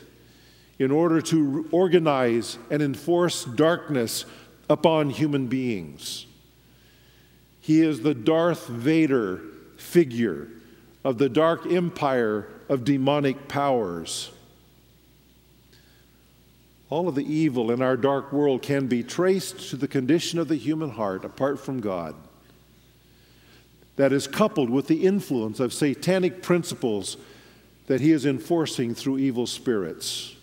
in 0.78 0.90
order 0.90 1.22
to 1.22 1.66
organize 1.72 2.58
and 2.70 2.82
enforce 2.82 3.44
darkness 3.44 4.26
upon 4.68 5.08
human 5.08 5.46
beings. 5.46 6.26
He 7.60 7.80
is 7.80 8.02
the 8.02 8.14
Darth 8.14 8.66
Vader 8.66 9.40
figure 9.78 10.48
of 11.02 11.16
the 11.16 11.28
dark 11.28 11.64
empire 11.70 12.48
of 12.68 12.84
demonic 12.84 13.48
powers. 13.48 14.32
All 16.92 17.08
of 17.08 17.14
the 17.14 17.24
evil 17.24 17.70
in 17.70 17.80
our 17.80 17.96
dark 17.96 18.34
world 18.34 18.60
can 18.60 18.86
be 18.86 19.02
traced 19.02 19.70
to 19.70 19.76
the 19.76 19.88
condition 19.88 20.38
of 20.38 20.48
the 20.48 20.56
human 20.56 20.90
heart 20.90 21.24
apart 21.24 21.58
from 21.58 21.80
God. 21.80 22.14
That 23.96 24.12
is 24.12 24.26
coupled 24.26 24.68
with 24.68 24.88
the 24.88 25.06
influence 25.06 25.58
of 25.58 25.72
satanic 25.72 26.42
principles 26.42 27.16
that 27.86 28.02
he 28.02 28.12
is 28.12 28.26
enforcing 28.26 28.94
through 28.94 29.16
evil 29.16 29.46
spirits. 29.46 30.36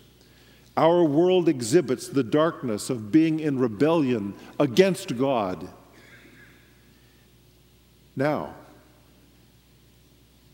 Our 0.75 1.03
world 1.03 1.47
exhibits 1.47 2.07
the 2.07 2.23
darkness 2.23 2.89
of 2.89 3.11
being 3.11 3.39
in 3.39 3.59
rebellion 3.59 4.33
against 4.59 5.19
God. 5.19 5.69
Now, 8.15 8.55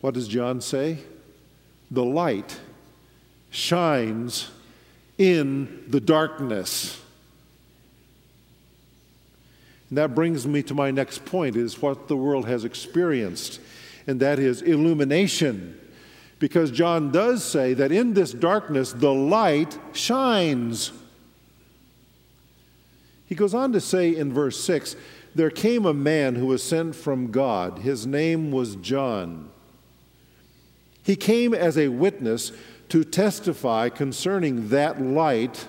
what 0.02 0.14
does 0.14 0.28
John 0.28 0.60
say? 0.60 0.98
The 1.90 2.04
light 2.04 2.60
shines 3.50 4.50
in 5.18 5.84
the 5.88 6.00
darkness. 6.00 7.02
And 9.90 9.98
that 9.98 10.16
brings 10.16 10.48
me 10.48 10.64
to 10.64 10.74
my 10.74 10.92
next 10.92 11.26
point 11.26 11.56
is 11.56 11.82
what 11.82 12.08
the 12.08 12.18
world 12.18 12.48
has 12.48 12.66
experienced, 12.66 13.60
and 14.08 14.20
that 14.20 14.40
is 14.40 14.62
illumination. 14.62 15.80
Because 16.40 16.72
John 16.72 17.12
does 17.12 17.44
say 17.44 17.74
that 17.76 17.92
in 17.92 18.14
this 18.14 18.32
darkness 18.32 18.92
the 18.92 19.14
light 19.14 19.78
shines. 19.94 20.92
He 23.26 23.36
goes 23.36 23.54
on 23.54 23.72
to 23.74 23.80
say 23.80 24.16
in 24.16 24.34
verse 24.34 24.62
6 24.64 24.96
there 25.34 25.50
came 25.50 25.86
a 25.86 25.94
man 25.94 26.36
who 26.36 26.48
was 26.48 26.64
sent 26.64 26.96
from 26.96 27.30
God. 27.30 27.80
His 27.80 28.08
name 28.08 28.52
was 28.52 28.78
John. 28.78 29.50
He 31.04 31.16
came 31.16 31.54
as 31.54 31.78
a 31.78 31.90
witness 31.90 32.52
to 32.90 33.04
testify 33.04 33.90
concerning 33.90 34.70
that 34.70 35.02
light, 35.02 35.68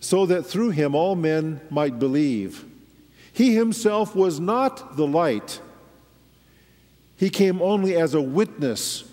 so 0.00 0.26
that 0.26 0.44
through 0.44 0.70
him 0.70 0.94
all 0.94 1.14
men 1.14 1.60
might 1.70 1.98
believe. 1.98 2.64
He 3.32 3.54
himself 3.54 4.14
was 4.14 4.40
not 4.40 4.96
the 4.96 5.06
light, 5.06 5.60
he 7.16 7.30
came 7.30 7.62
only 7.62 7.96
as 7.96 8.14
a 8.14 8.22
witness 8.22 9.04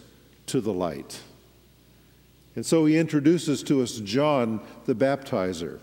to 0.48 0.62
the 0.62 0.74
light. 0.74 1.22
And 2.56 2.66
so 2.66 2.86
he 2.86 2.98
introduces 2.98 3.62
to 3.64 3.82
us 3.84 4.00
John 4.00 4.62
the 4.86 4.96
baptizer, 4.96 5.80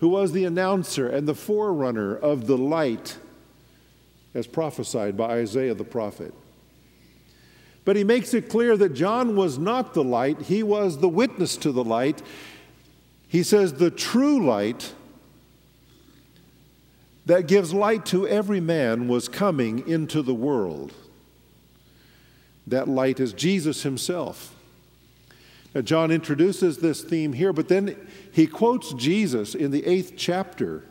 who 0.00 0.08
was 0.08 0.32
the 0.32 0.44
announcer 0.44 1.08
and 1.08 1.28
the 1.28 1.34
forerunner 1.34 2.16
of 2.16 2.46
the 2.46 2.58
light 2.58 3.16
as 4.34 4.46
prophesied 4.46 5.16
by 5.16 5.38
Isaiah 5.38 5.74
the 5.74 5.84
prophet. 5.84 6.34
But 7.84 7.96
he 7.96 8.04
makes 8.04 8.34
it 8.34 8.48
clear 8.48 8.76
that 8.76 8.94
John 8.94 9.36
was 9.36 9.58
not 9.58 9.94
the 9.94 10.04
light, 10.04 10.42
he 10.42 10.62
was 10.62 10.98
the 10.98 11.08
witness 11.08 11.56
to 11.58 11.72
the 11.72 11.84
light. 11.84 12.22
He 13.28 13.42
says, 13.42 13.74
the 13.74 13.90
true 13.90 14.44
light 14.44 14.92
that 17.26 17.46
gives 17.46 17.72
light 17.72 18.04
to 18.06 18.26
every 18.26 18.60
man 18.60 19.06
was 19.06 19.28
coming 19.28 19.86
into 19.88 20.20
the 20.20 20.34
world. 20.34 20.92
That 22.66 22.88
light 22.88 23.20
is 23.20 23.32
Jesus 23.32 23.84
himself. 23.84 24.54
Now, 25.74 25.82
John 25.82 26.10
introduces 26.10 26.78
this 26.78 27.02
theme 27.02 27.32
here, 27.32 27.52
but 27.52 27.68
then 27.68 27.96
he 28.32 28.48
quotes 28.48 28.92
Jesus 28.94 29.54
in 29.54 29.70
the 29.70 29.86
eighth 29.86 30.14
chapter 30.16 30.84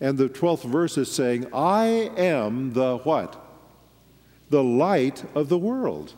and 0.00 0.16
the 0.16 0.28
12th 0.28 0.64
verse 0.64 0.96
is 0.96 1.10
saying, 1.10 1.46
I 1.52 2.10
am 2.16 2.72
the 2.72 2.98
what? 2.98 3.36
The 4.48 4.64
light 4.64 5.24
of 5.34 5.48
the 5.48 5.58
world. 5.58 6.14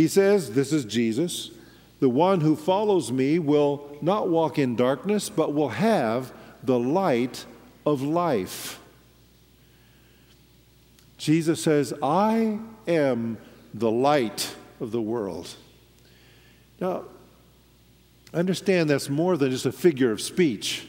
He 0.00 0.08
says, 0.08 0.52
This 0.52 0.72
is 0.72 0.86
Jesus. 0.86 1.50
The 1.98 2.08
one 2.08 2.40
who 2.40 2.56
follows 2.56 3.12
me 3.12 3.38
will 3.38 3.98
not 4.00 4.30
walk 4.30 4.58
in 4.58 4.74
darkness, 4.74 5.28
but 5.28 5.52
will 5.52 5.68
have 5.68 6.32
the 6.62 6.78
light 6.78 7.44
of 7.84 8.00
life. 8.00 8.80
Jesus 11.18 11.62
says, 11.62 11.92
I 12.02 12.60
am 12.88 13.36
the 13.74 13.90
light 13.90 14.56
of 14.80 14.90
the 14.90 15.02
world. 15.02 15.54
Now, 16.80 17.04
understand 18.32 18.88
that's 18.88 19.10
more 19.10 19.36
than 19.36 19.50
just 19.50 19.66
a 19.66 19.72
figure 19.72 20.12
of 20.12 20.22
speech. 20.22 20.88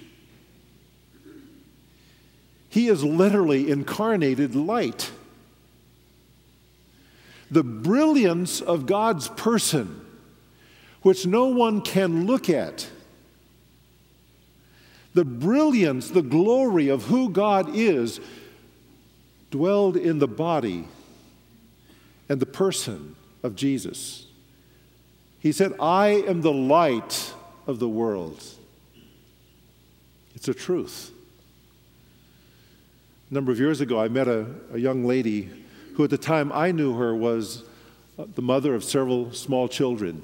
He 2.70 2.88
is 2.88 3.04
literally 3.04 3.70
incarnated 3.70 4.56
light 4.56 5.12
the 7.52 7.64
brilliance 7.64 8.62
of 8.62 8.86
God's 8.86 9.28
person, 9.28 10.00
which 11.02 11.28
no 11.28 11.48
one 11.48 11.82
can 11.82 12.26
look 12.26 12.50
at. 12.50 12.90
The 15.14 15.26
brilliance, 15.26 16.10
the 16.10 16.22
glory 16.22 16.88
of 16.88 17.04
who 17.04 17.30
God 17.30 17.76
is, 17.76 18.22
dwelled 19.52 19.98
in 19.98 20.20
the 20.20 20.28
body 20.30 20.88
and 22.30 22.40
the 22.40 22.46
person 22.46 23.18
of 23.44 23.58
Jesus. 23.58 24.26
He 25.40 25.52
said, 25.52 25.74
I 25.82 26.08
am 26.08 26.42
the 26.42 26.54
light 26.54 27.34
of 27.68 27.80
the 27.80 27.90
world. 27.90 28.42
It's 30.36 30.48
a 30.48 30.54
truth. 30.54 31.12
A 33.30 33.34
number 33.34 33.52
of 33.52 33.60
years 33.60 33.82
ago, 33.82 34.00
I 34.00 34.08
met 34.08 34.30
a, 34.30 34.46
a 34.74 34.78
young 34.78 35.04
lady 35.04 35.50
who 35.96 36.04
at 36.04 36.10
the 36.10 36.18
time 36.18 36.52
I 36.52 36.72
knew 36.72 36.96
her 36.96 37.16
was 37.16 37.64
uh, 38.18 38.26
the 38.36 38.42
mother 38.42 38.76
of 38.76 38.84
several 38.84 39.32
small 39.34 39.68
children. 39.68 40.24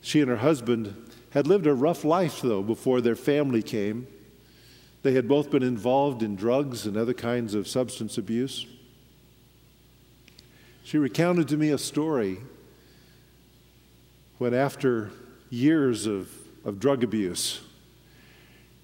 She 0.00 0.20
and 0.20 0.30
her 0.30 0.36
husband 0.36 0.94
had 1.30 1.46
lived 1.46 1.66
a 1.66 1.74
rough 1.74 2.04
life, 2.04 2.40
though, 2.40 2.62
before 2.62 3.00
their 3.00 3.16
family 3.16 3.62
came. 3.62 4.06
They 5.02 5.12
had 5.12 5.28
both 5.28 5.50
been 5.50 5.62
involved 5.62 6.22
in 6.22 6.36
drugs 6.36 6.86
and 6.86 6.96
other 6.96 7.14
kinds 7.14 7.54
of 7.54 7.68
substance 7.68 8.18
abuse. 8.18 8.66
She 10.82 10.98
recounted 10.98 11.48
to 11.48 11.56
me 11.56 11.70
a 11.70 11.78
story 11.78 12.38
when, 14.38 14.54
after 14.54 15.10
years 15.50 16.06
of, 16.06 16.30
of 16.64 16.80
drug 16.80 17.04
abuse, 17.04 17.60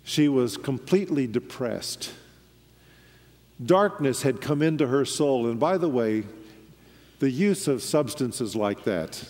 she 0.02 0.28
was 0.28 0.56
completely 0.56 1.26
depressed 1.26 2.12
Darkness 3.64 4.22
had 4.22 4.40
come 4.40 4.62
into 4.62 4.86
her 4.86 5.04
soul. 5.04 5.46
And 5.46 5.60
by 5.60 5.78
the 5.78 5.88
way, 5.88 6.24
the 7.20 7.30
use 7.30 7.68
of 7.68 7.82
substances 7.82 8.56
like 8.56 8.84
that, 8.84 9.24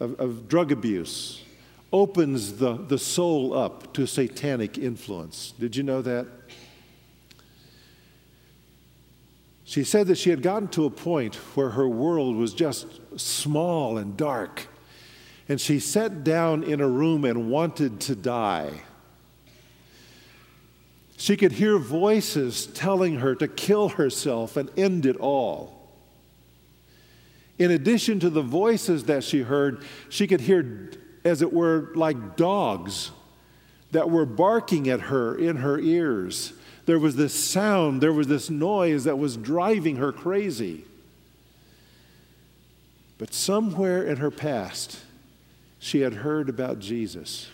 of, 0.00 0.18
of 0.20 0.48
drug 0.48 0.72
abuse, 0.72 1.44
opens 1.92 2.54
the, 2.54 2.74
the 2.74 2.98
soul 2.98 3.54
up 3.56 3.94
to 3.94 4.06
satanic 4.06 4.76
influence. 4.76 5.52
Did 5.58 5.76
you 5.76 5.82
know 5.82 6.02
that? 6.02 6.26
She 9.64 9.84
said 9.84 10.06
that 10.06 10.16
she 10.16 10.30
had 10.30 10.42
gotten 10.42 10.68
to 10.68 10.86
a 10.86 10.90
point 10.90 11.34
where 11.54 11.70
her 11.70 11.88
world 11.88 12.36
was 12.36 12.54
just 12.54 12.86
small 13.16 13.98
and 13.98 14.16
dark. 14.16 14.66
And 15.46 15.60
she 15.60 15.78
sat 15.78 16.24
down 16.24 16.62
in 16.62 16.80
a 16.80 16.88
room 16.88 17.24
and 17.24 17.50
wanted 17.50 18.00
to 18.00 18.14
die. 18.14 18.82
She 21.18 21.36
could 21.36 21.50
hear 21.50 21.78
voices 21.78 22.66
telling 22.66 23.16
her 23.16 23.34
to 23.34 23.48
kill 23.48 23.88
herself 23.88 24.56
and 24.56 24.70
end 24.78 25.04
it 25.04 25.16
all. 25.16 25.90
In 27.58 27.72
addition 27.72 28.20
to 28.20 28.30
the 28.30 28.40
voices 28.40 29.04
that 29.04 29.24
she 29.24 29.40
heard, 29.40 29.84
she 30.08 30.28
could 30.28 30.40
hear, 30.40 30.92
as 31.24 31.42
it 31.42 31.52
were, 31.52 31.90
like 31.96 32.36
dogs 32.36 33.10
that 33.90 34.08
were 34.08 34.26
barking 34.26 34.88
at 34.88 35.00
her 35.00 35.34
in 35.34 35.56
her 35.56 35.80
ears. 35.80 36.52
There 36.86 37.00
was 37.00 37.16
this 37.16 37.34
sound, 37.34 38.00
there 38.00 38.12
was 38.12 38.28
this 38.28 38.48
noise 38.48 39.02
that 39.02 39.18
was 39.18 39.36
driving 39.36 39.96
her 39.96 40.12
crazy. 40.12 40.84
But 43.18 43.34
somewhere 43.34 44.04
in 44.04 44.18
her 44.18 44.30
past, 44.30 45.00
she 45.80 46.02
had 46.02 46.14
heard 46.14 46.48
about 46.48 46.78
Jesus. 46.78 47.48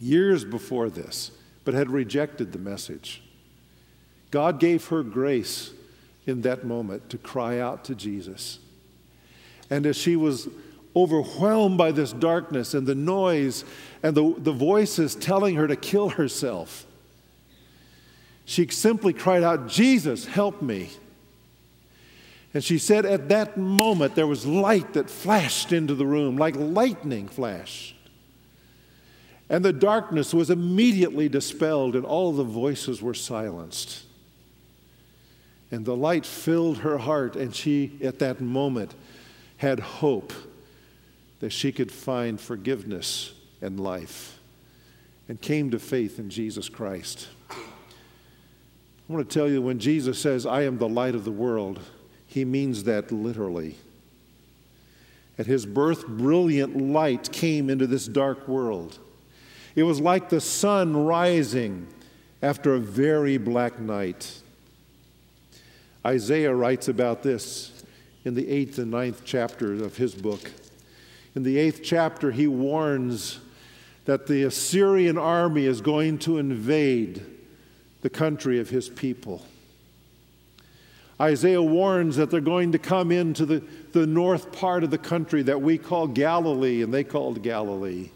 Years 0.00 0.42
before 0.42 0.88
this, 0.88 1.32
but 1.66 1.74
had 1.74 1.90
rejected 1.90 2.52
the 2.52 2.58
message. 2.60 3.20
God 4.30 4.60
gave 4.60 4.86
her 4.86 5.02
grace 5.02 5.72
in 6.24 6.42
that 6.42 6.64
moment 6.64 7.10
to 7.10 7.18
cry 7.18 7.58
out 7.58 7.84
to 7.86 7.94
Jesus. 7.96 8.60
And 9.68 9.84
as 9.84 9.96
she 9.96 10.14
was 10.14 10.48
overwhelmed 10.94 11.76
by 11.76 11.90
this 11.90 12.12
darkness 12.12 12.72
and 12.72 12.86
the 12.86 12.94
noise 12.94 13.64
and 14.00 14.16
the, 14.16 14.32
the 14.38 14.52
voices 14.52 15.16
telling 15.16 15.56
her 15.56 15.66
to 15.66 15.74
kill 15.74 16.10
herself, 16.10 16.86
she 18.44 18.68
simply 18.68 19.12
cried 19.12 19.42
out, 19.42 19.66
Jesus, 19.66 20.24
help 20.24 20.62
me. 20.62 20.90
And 22.54 22.62
she 22.62 22.78
said 22.78 23.04
at 23.04 23.28
that 23.30 23.56
moment 23.58 24.14
there 24.14 24.28
was 24.28 24.46
light 24.46 24.92
that 24.92 25.10
flashed 25.10 25.72
into 25.72 25.96
the 25.96 26.06
room, 26.06 26.36
like 26.36 26.54
lightning 26.56 27.26
flash. 27.26 27.95
And 29.48 29.64
the 29.64 29.72
darkness 29.72 30.34
was 30.34 30.50
immediately 30.50 31.28
dispelled, 31.28 31.94
and 31.94 32.04
all 32.04 32.32
the 32.32 32.44
voices 32.44 33.00
were 33.00 33.14
silenced. 33.14 34.02
And 35.70 35.84
the 35.84 35.96
light 35.96 36.26
filled 36.26 36.78
her 36.78 36.98
heart, 36.98 37.36
and 37.36 37.54
she, 37.54 37.98
at 38.02 38.18
that 38.18 38.40
moment, 38.40 38.94
had 39.58 39.80
hope 39.80 40.32
that 41.40 41.50
she 41.50 41.70
could 41.70 41.92
find 41.92 42.40
forgiveness 42.40 43.32
and 43.60 43.78
life 43.78 44.38
and 45.28 45.40
came 45.40 45.70
to 45.70 45.78
faith 45.78 46.18
in 46.18 46.30
Jesus 46.30 46.68
Christ. 46.68 47.28
I 47.50 49.12
want 49.12 49.28
to 49.28 49.38
tell 49.38 49.48
you 49.48 49.62
when 49.62 49.78
Jesus 49.78 50.18
says, 50.18 50.46
I 50.46 50.62
am 50.62 50.78
the 50.78 50.88
light 50.88 51.14
of 51.14 51.24
the 51.24 51.30
world, 51.32 51.80
he 52.26 52.44
means 52.44 52.84
that 52.84 53.12
literally. 53.12 53.76
At 55.38 55.46
his 55.46 55.66
birth, 55.66 56.06
brilliant 56.06 56.76
light 56.76 57.30
came 57.30 57.70
into 57.70 57.86
this 57.86 58.06
dark 58.06 58.48
world. 58.48 58.98
It 59.76 59.82
was 59.82 60.00
like 60.00 60.30
the 60.30 60.40
sun 60.40 60.96
rising 60.96 61.86
after 62.42 62.74
a 62.74 62.80
very 62.80 63.36
black 63.36 63.78
night. 63.78 64.40
Isaiah 66.04 66.54
writes 66.54 66.88
about 66.88 67.22
this 67.22 67.84
in 68.24 68.34
the 68.34 68.48
eighth 68.48 68.78
and 68.78 68.90
ninth 68.90 69.24
chapters 69.24 69.82
of 69.82 69.98
his 69.98 70.14
book. 70.14 70.50
In 71.34 71.42
the 71.42 71.58
eighth 71.58 71.82
chapter, 71.84 72.30
he 72.30 72.46
warns 72.46 73.38
that 74.06 74.26
the 74.26 74.44
Assyrian 74.44 75.18
army 75.18 75.66
is 75.66 75.82
going 75.82 76.18
to 76.20 76.38
invade 76.38 77.22
the 78.00 78.08
country 78.08 78.58
of 78.58 78.70
his 78.70 78.88
people. 78.88 79.44
Isaiah 81.20 81.62
warns 81.62 82.16
that 82.16 82.30
they're 82.30 82.40
going 82.40 82.72
to 82.72 82.78
come 82.78 83.10
into 83.10 83.44
the, 83.44 83.62
the 83.92 84.06
north 84.06 84.52
part 84.52 84.84
of 84.84 84.90
the 84.90 84.98
country 84.98 85.42
that 85.42 85.60
we 85.60 85.76
call 85.76 86.06
Galilee, 86.06 86.82
and 86.82 86.94
they 86.94 87.04
called 87.04 87.42
Galilee, 87.42 88.10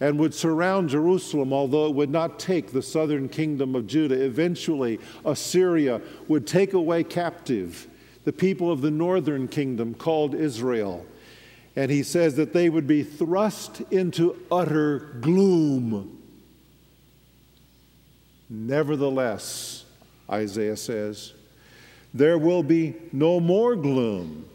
and 0.00 0.18
would 0.18 0.34
surround 0.34 0.88
Jerusalem, 0.88 1.52
although 1.52 1.86
it 1.86 1.94
would 1.94 2.10
not 2.10 2.38
take 2.38 2.72
the 2.72 2.82
southern 2.82 3.28
kingdom 3.28 3.74
of 3.76 3.86
Judah. 3.86 4.20
Eventually, 4.22 4.98
Assyria 5.24 6.00
would 6.26 6.46
take 6.46 6.72
away 6.72 7.04
captive 7.04 7.86
the 8.24 8.32
people 8.32 8.72
of 8.72 8.80
the 8.80 8.90
northern 8.90 9.46
kingdom 9.46 9.94
called 9.94 10.34
Israel 10.34 11.06
and 11.76 11.90
he 11.90 12.02
says 12.02 12.36
that 12.36 12.52
they 12.52 12.68
would 12.68 12.86
be 12.86 13.02
thrust 13.02 13.80
into 13.90 14.36
utter 14.50 14.98
gloom. 15.20 16.18
Nevertheless, 18.48 19.84
Isaiah 20.28 20.76
says, 20.76 21.32
there 22.12 22.38
will 22.38 22.64
be 22.64 22.96
no 23.12 23.38
more 23.38 23.76
gloom 23.76 24.46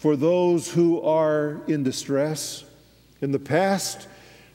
for 0.00 0.16
those 0.16 0.70
who 0.72 1.00
are 1.02 1.60
in 1.68 1.84
distress. 1.84 2.64
In 3.20 3.30
the 3.30 3.38
past, 3.38 4.08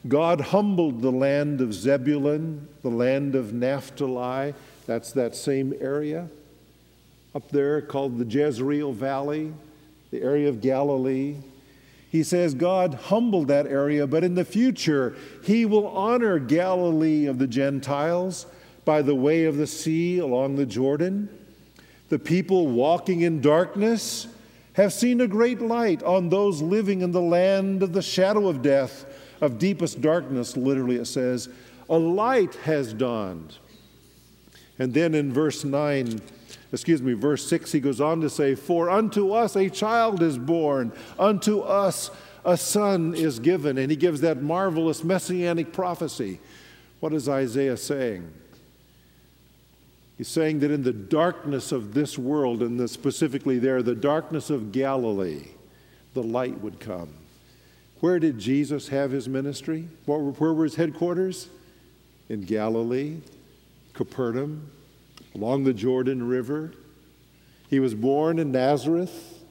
God 0.07 0.41
humbled 0.41 1.01
the 1.01 1.11
land 1.11 1.61
of 1.61 1.73
Zebulun, 1.73 2.67
the 2.81 2.89
land 2.89 3.35
of 3.35 3.53
Naphtali, 3.53 4.53
that's 4.85 5.11
that 5.11 5.35
same 5.35 5.73
area 5.79 6.29
up 7.37 7.49
there 7.51 7.81
called 7.81 8.17
the 8.17 8.25
Jezreel 8.25 8.93
Valley, 8.93 9.53
the 10.09 10.23
area 10.23 10.49
of 10.49 10.59
Galilee. 10.59 11.35
He 12.09 12.23
says 12.23 12.55
God 12.55 12.95
humbled 12.95 13.49
that 13.49 13.67
area, 13.67 14.07
but 14.07 14.23
in 14.23 14.33
the 14.33 14.43
future, 14.43 15.15
He 15.43 15.63
will 15.63 15.87
honor 15.87 16.39
Galilee 16.39 17.27
of 17.27 17.37
the 17.37 17.45
Gentiles 17.45 18.47
by 18.85 19.03
the 19.03 19.13
way 19.13 19.45
of 19.45 19.57
the 19.57 19.67
sea 19.67 20.17
along 20.17 20.55
the 20.55 20.65
Jordan. 20.65 21.29
The 22.09 22.17
people 22.17 22.65
walking 22.65 23.21
in 23.21 23.39
darkness 23.39 24.25
have 24.73 24.91
seen 24.91 25.21
a 25.21 25.27
great 25.27 25.61
light 25.61 26.01
on 26.01 26.29
those 26.29 26.59
living 26.59 27.01
in 27.01 27.11
the 27.11 27.21
land 27.21 27.83
of 27.83 27.93
the 27.93 28.01
shadow 28.01 28.47
of 28.47 28.63
death, 28.63 29.05
of 29.41 29.59
deepest 29.59 30.01
darkness, 30.01 30.57
literally 30.57 30.97
it 30.97 31.05
says. 31.05 31.49
A 31.89 31.97
light 31.97 32.55
has 32.55 32.93
dawned. 32.93 33.57
And 34.79 34.93
then 34.93 35.15
in 35.15 35.33
verse 35.33 35.63
9, 35.63 36.21
excuse 36.71 37.01
me, 37.01 37.13
verse 37.13 37.47
6, 37.47 37.71
he 37.71 37.79
goes 37.79 38.01
on 38.01 38.21
to 38.21 38.29
say, 38.29 38.55
For 38.55 38.89
unto 38.89 39.31
us 39.31 39.55
a 39.55 39.69
child 39.69 40.21
is 40.21 40.37
born, 40.37 40.91
unto 41.17 41.61
us 41.61 42.11
a 42.45 42.57
son 42.57 43.15
is 43.15 43.39
given. 43.39 43.77
And 43.77 43.89
he 43.89 43.97
gives 43.97 44.21
that 44.21 44.41
marvelous 44.41 45.03
messianic 45.03 45.73
prophecy. 45.73 46.39
What 46.99 47.13
is 47.13 47.29
Isaiah 47.29 47.77
saying? 47.77 48.31
He's 50.17 50.27
saying 50.27 50.59
that 50.59 50.71
in 50.71 50.81
the 50.81 50.93
darkness 50.93 51.71
of 51.71 51.93
this 51.93 52.17
world, 52.17 52.63
and 52.63 52.79
the, 52.79 52.87
specifically 52.87 53.59
there, 53.59 53.83
the 53.83 53.93
darkness 53.93 54.49
of 54.49 54.71
Galilee, 54.71 55.49
the 56.15 56.23
light 56.23 56.59
would 56.61 56.79
come. 56.79 57.09
Where 57.99 58.19
did 58.19 58.37
Jesus 58.37 58.89
have 58.89 59.11
his 59.11 59.27
ministry? 59.27 59.87
Where, 60.05 60.19
were 60.19 60.63
his 60.63 60.75
headquarters? 60.75 61.49
In 62.29 62.41
Galilee, 62.41 63.17
Capernaum, 63.93 64.69
along 65.33 65.63
the 65.63 65.73
Jordan 65.73 66.27
River. 66.27 66.73
He 67.69 67.79
was 67.79 67.95
born 67.95 68.37
in 68.37 68.51
Nazareth, 68.51 69.41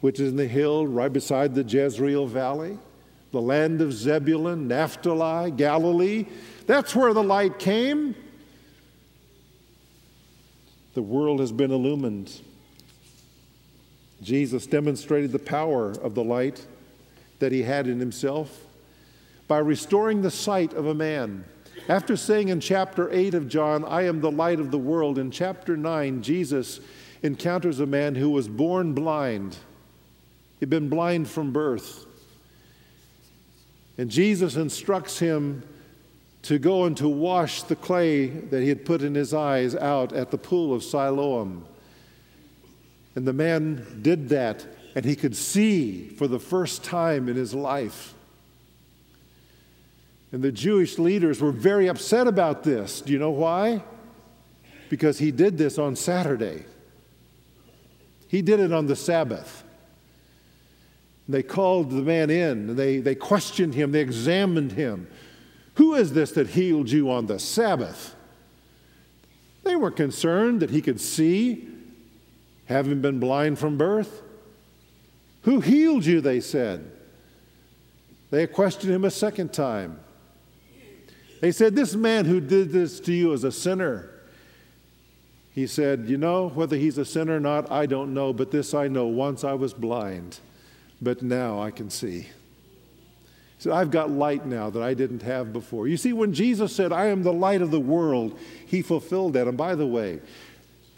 which 0.00 0.18
is 0.18 0.30
in 0.30 0.36
the 0.36 0.48
hill 0.48 0.86
right 0.86 1.12
beside 1.12 1.54
the 1.54 1.62
Jezreel 1.62 2.26
Valley, 2.26 2.78
the 3.32 3.40
land 3.40 3.80
of 3.80 3.92
Zebulun, 3.92 4.66
Naphtali, 4.66 5.50
Galilee. 5.52 6.26
That's 6.66 6.96
where 6.96 7.14
the 7.14 7.22
light 7.22 7.58
came. 7.58 8.16
The 10.94 11.02
world 11.02 11.38
has 11.38 11.52
been 11.52 11.70
illumined. 11.70 12.32
Jesus 14.22 14.66
demonstrated 14.66 15.30
the 15.30 15.38
power 15.38 15.92
of 15.92 16.14
the 16.14 16.24
light 16.24 16.66
that 17.40 17.52
he 17.52 17.62
had 17.62 17.86
in 17.86 17.98
himself 17.98 18.66
by 19.48 19.58
restoring 19.58 20.22
the 20.22 20.30
sight 20.30 20.72
of 20.72 20.86
a 20.86 20.94
man. 20.94 21.44
After 21.88 22.16
saying 22.16 22.48
in 22.48 22.60
chapter 22.60 23.12
8 23.12 23.34
of 23.34 23.48
John, 23.48 23.84
I 23.84 24.02
am 24.02 24.20
the 24.20 24.30
light 24.30 24.60
of 24.60 24.70
the 24.70 24.78
world, 24.78 25.18
in 25.18 25.30
chapter 25.30 25.76
9, 25.76 26.22
Jesus 26.22 26.78
encounters 27.22 27.80
a 27.80 27.86
man 27.86 28.14
who 28.14 28.30
was 28.30 28.48
born 28.48 28.92
blind. 28.94 29.56
He'd 30.60 30.70
been 30.70 30.88
blind 30.88 31.28
from 31.28 31.52
birth. 31.52 32.06
And 33.98 34.10
Jesus 34.10 34.56
instructs 34.56 35.18
him 35.18 35.62
to 36.42 36.58
go 36.58 36.84
and 36.84 36.96
to 36.96 37.08
wash 37.08 37.62
the 37.62 37.76
clay 37.76 38.26
that 38.28 38.62
he 38.62 38.68
had 38.68 38.84
put 38.84 39.02
in 39.02 39.14
his 39.14 39.34
eyes 39.34 39.74
out 39.74 40.12
at 40.12 40.30
the 40.30 40.38
pool 40.38 40.72
of 40.72 40.82
Siloam. 40.82 41.66
And 43.14 43.26
the 43.26 43.32
man 43.32 44.00
did 44.00 44.28
that, 44.30 44.64
and 44.94 45.04
he 45.04 45.14
could 45.14 45.36
see 45.36 46.08
for 46.08 46.26
the 46.26 46.38
first 46.38 46.82
time 46.82 47.28
in 47.28 47.36
his 47.36 47.54
life. 47.54 48.14
And 50.32 50.42
the 50.42 50.52
Jewish 50.52 50.98
leaders 50.98 51.40
were 51.40 51.52
very 51.52 51.88
upset 51.88 52.26
about 52.26 52.62
this. 52.62 53.00
Do 53.00 53.12
you 53.12 53.18
know 53.18 53.30
why? 53.30 53.82
Because 54.88 55.18
he 55.18 55.30
did 55.30 55.58
this 55.58 55.78
on 55.78 55.96
Saturday. 55.96 56.64
He 58.28 58.42
did 58.42 58.60
it 58.60 58.72
on 58.72 58.86
the 58.86 58.96
Sabbath. 58.96 59.64
They 61.28 61.42
called 61.42 61.90
the 61.90 62.02
man 62.02 62.30
in, 62.30 62.74
they, 62.74 62.98
they 62.98 63.14
questioned 63.14 63.74
him, 63.74 63.92
they 63.92 64.00
examined 64.00 64.72
him. 64.72 65.08
Who 65.74 65.94
is 65.94 66.12
this 66.12 66.32
that 66.32 66.48
healed 66.48 66.90
you 66.90 67.08
on 67.10 67.26
the 67.26 67.38
Sabbath? 67.38 68.16
They 69.62 69.76
were 69.76 69.92
concerned 69.92 70.60
that 70.60 70.70
he 70.70 70.82
could 70.82 71.00
see, 71.00 71.68
having 72.66 73.00
been 73.00 73.20
blind 73.20 73.58
from 73.58 73.78
birth. 73.78 74.22
Who 75.42 75.60
healed 75.60 76.04
you? 76.04 76.20
They 76.20 76.40
said. 76.40 76.90
They 78.30 78.46
questioned 78.46 78.92
him 78.92 79.04
a 79.04 79.10
second 79.10 79.52
time. 79.52 79.98
They 81.40 81.52
said, 81.52 81.74
This 81.74 81.94
man 81.94 82.26
who 82.26 82.40
did 82.40 82.70
this 82.70 83.00
to 83.00 83.12
you 83.12 83.32
is 83.32 83.44
a 83.44 83.52
sinner. 83.52 84.10
He 85.52 85.66
said, 85.66 86.04
You 86.06 86.16
know, 86.16 86.48
whether 86.48 86.76
he's 86.76 86.98
a 86.98 87.04
sinner 87.04 87.36
or 87.36 87.40
not, 87.40 87.70
I 87.70 87.86
don't 87.86 88.14
know, 88.14 88.32
but 88.32 88.50
this 88.50 88.74
I 88.74 88.88
know. 88.88 89.06
Once 89.06 89.42
I 89.42 89.54
was 89.54 89.74
blind, 89.74 90.38
but 91.02 91.22
now 91.22 91.60
I 91.60 91.70
can 91.70 91.90
see. 91.90 92.20
He 92.20 93.64
said, 93.64 93.72
I've 93.72 93.90
got 93.90 94.10
light 94.10 94.46
now 94.46 94.70
that 94.70 94.82
I 94.82 94.94
didn't 94.94 95.22
have 95.22 95.52
before. 95.52 95.88
You 95.88 95.96
see, 95.96 96.12
when 96.12 96.32
Jesus 96.32 96.74
said, 96.74 96.92
I 96.92 97.06
am 97.06 97.22
the 97.22 97.32
light 97.32 97.62
of 97.62 97.70
the 97.70 97.80
world, 97.80 98.38
he 98.66 98.80
fulfilled 98.80 99.32
that. 99.32 99.48
And 99.48 99.56
by 99.56 99.74
the 99.74 99.86
way, 99.86 100.20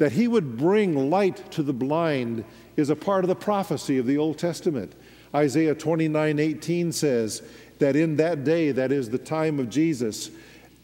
that 0.03 0.13
he 0.13 0.29
would 0.29 0.59
bring 0.59 1.11
light 1.11 1.51
to 1.53 1.63
the 1.63 1.73
blind 1.73 2.45
is 2.77 2.91
a 2.91 2.97
part 2.97 3.25
of 3.25 3.29
the 3.29 3.37
prophecy 3.37 3.99
of 3.99 4.07
the 4.07 4.19
Old 4.19 4.37
Testament. 4.37 4.93
Isaiah 5.35 5.75
29 5.75 6.39
18 6.39 6.93
says, 6.93 7.43
that 7.83 7.97
in 7.97 8.17
that 8.17 8.45
day, 8.45 8.71
that 8.71 8.93
is 8.93 9.11
the 9.11 9.19
time 9.19 9.59
of 9.59 9.69
Jesus, 9.69 10.31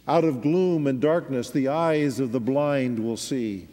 out 0.09 0.24
of 0.24 0.42
gloom 0.42 0.88
and 0.88 1.00
darkness, 1.00 1.50
the 1.50 1.68
eyes 1.68 2.18
of 2.18 2.33
the 2.33 2.40
blind 2.40 2.98
will 2.98 3.16
see. 3.16 3.68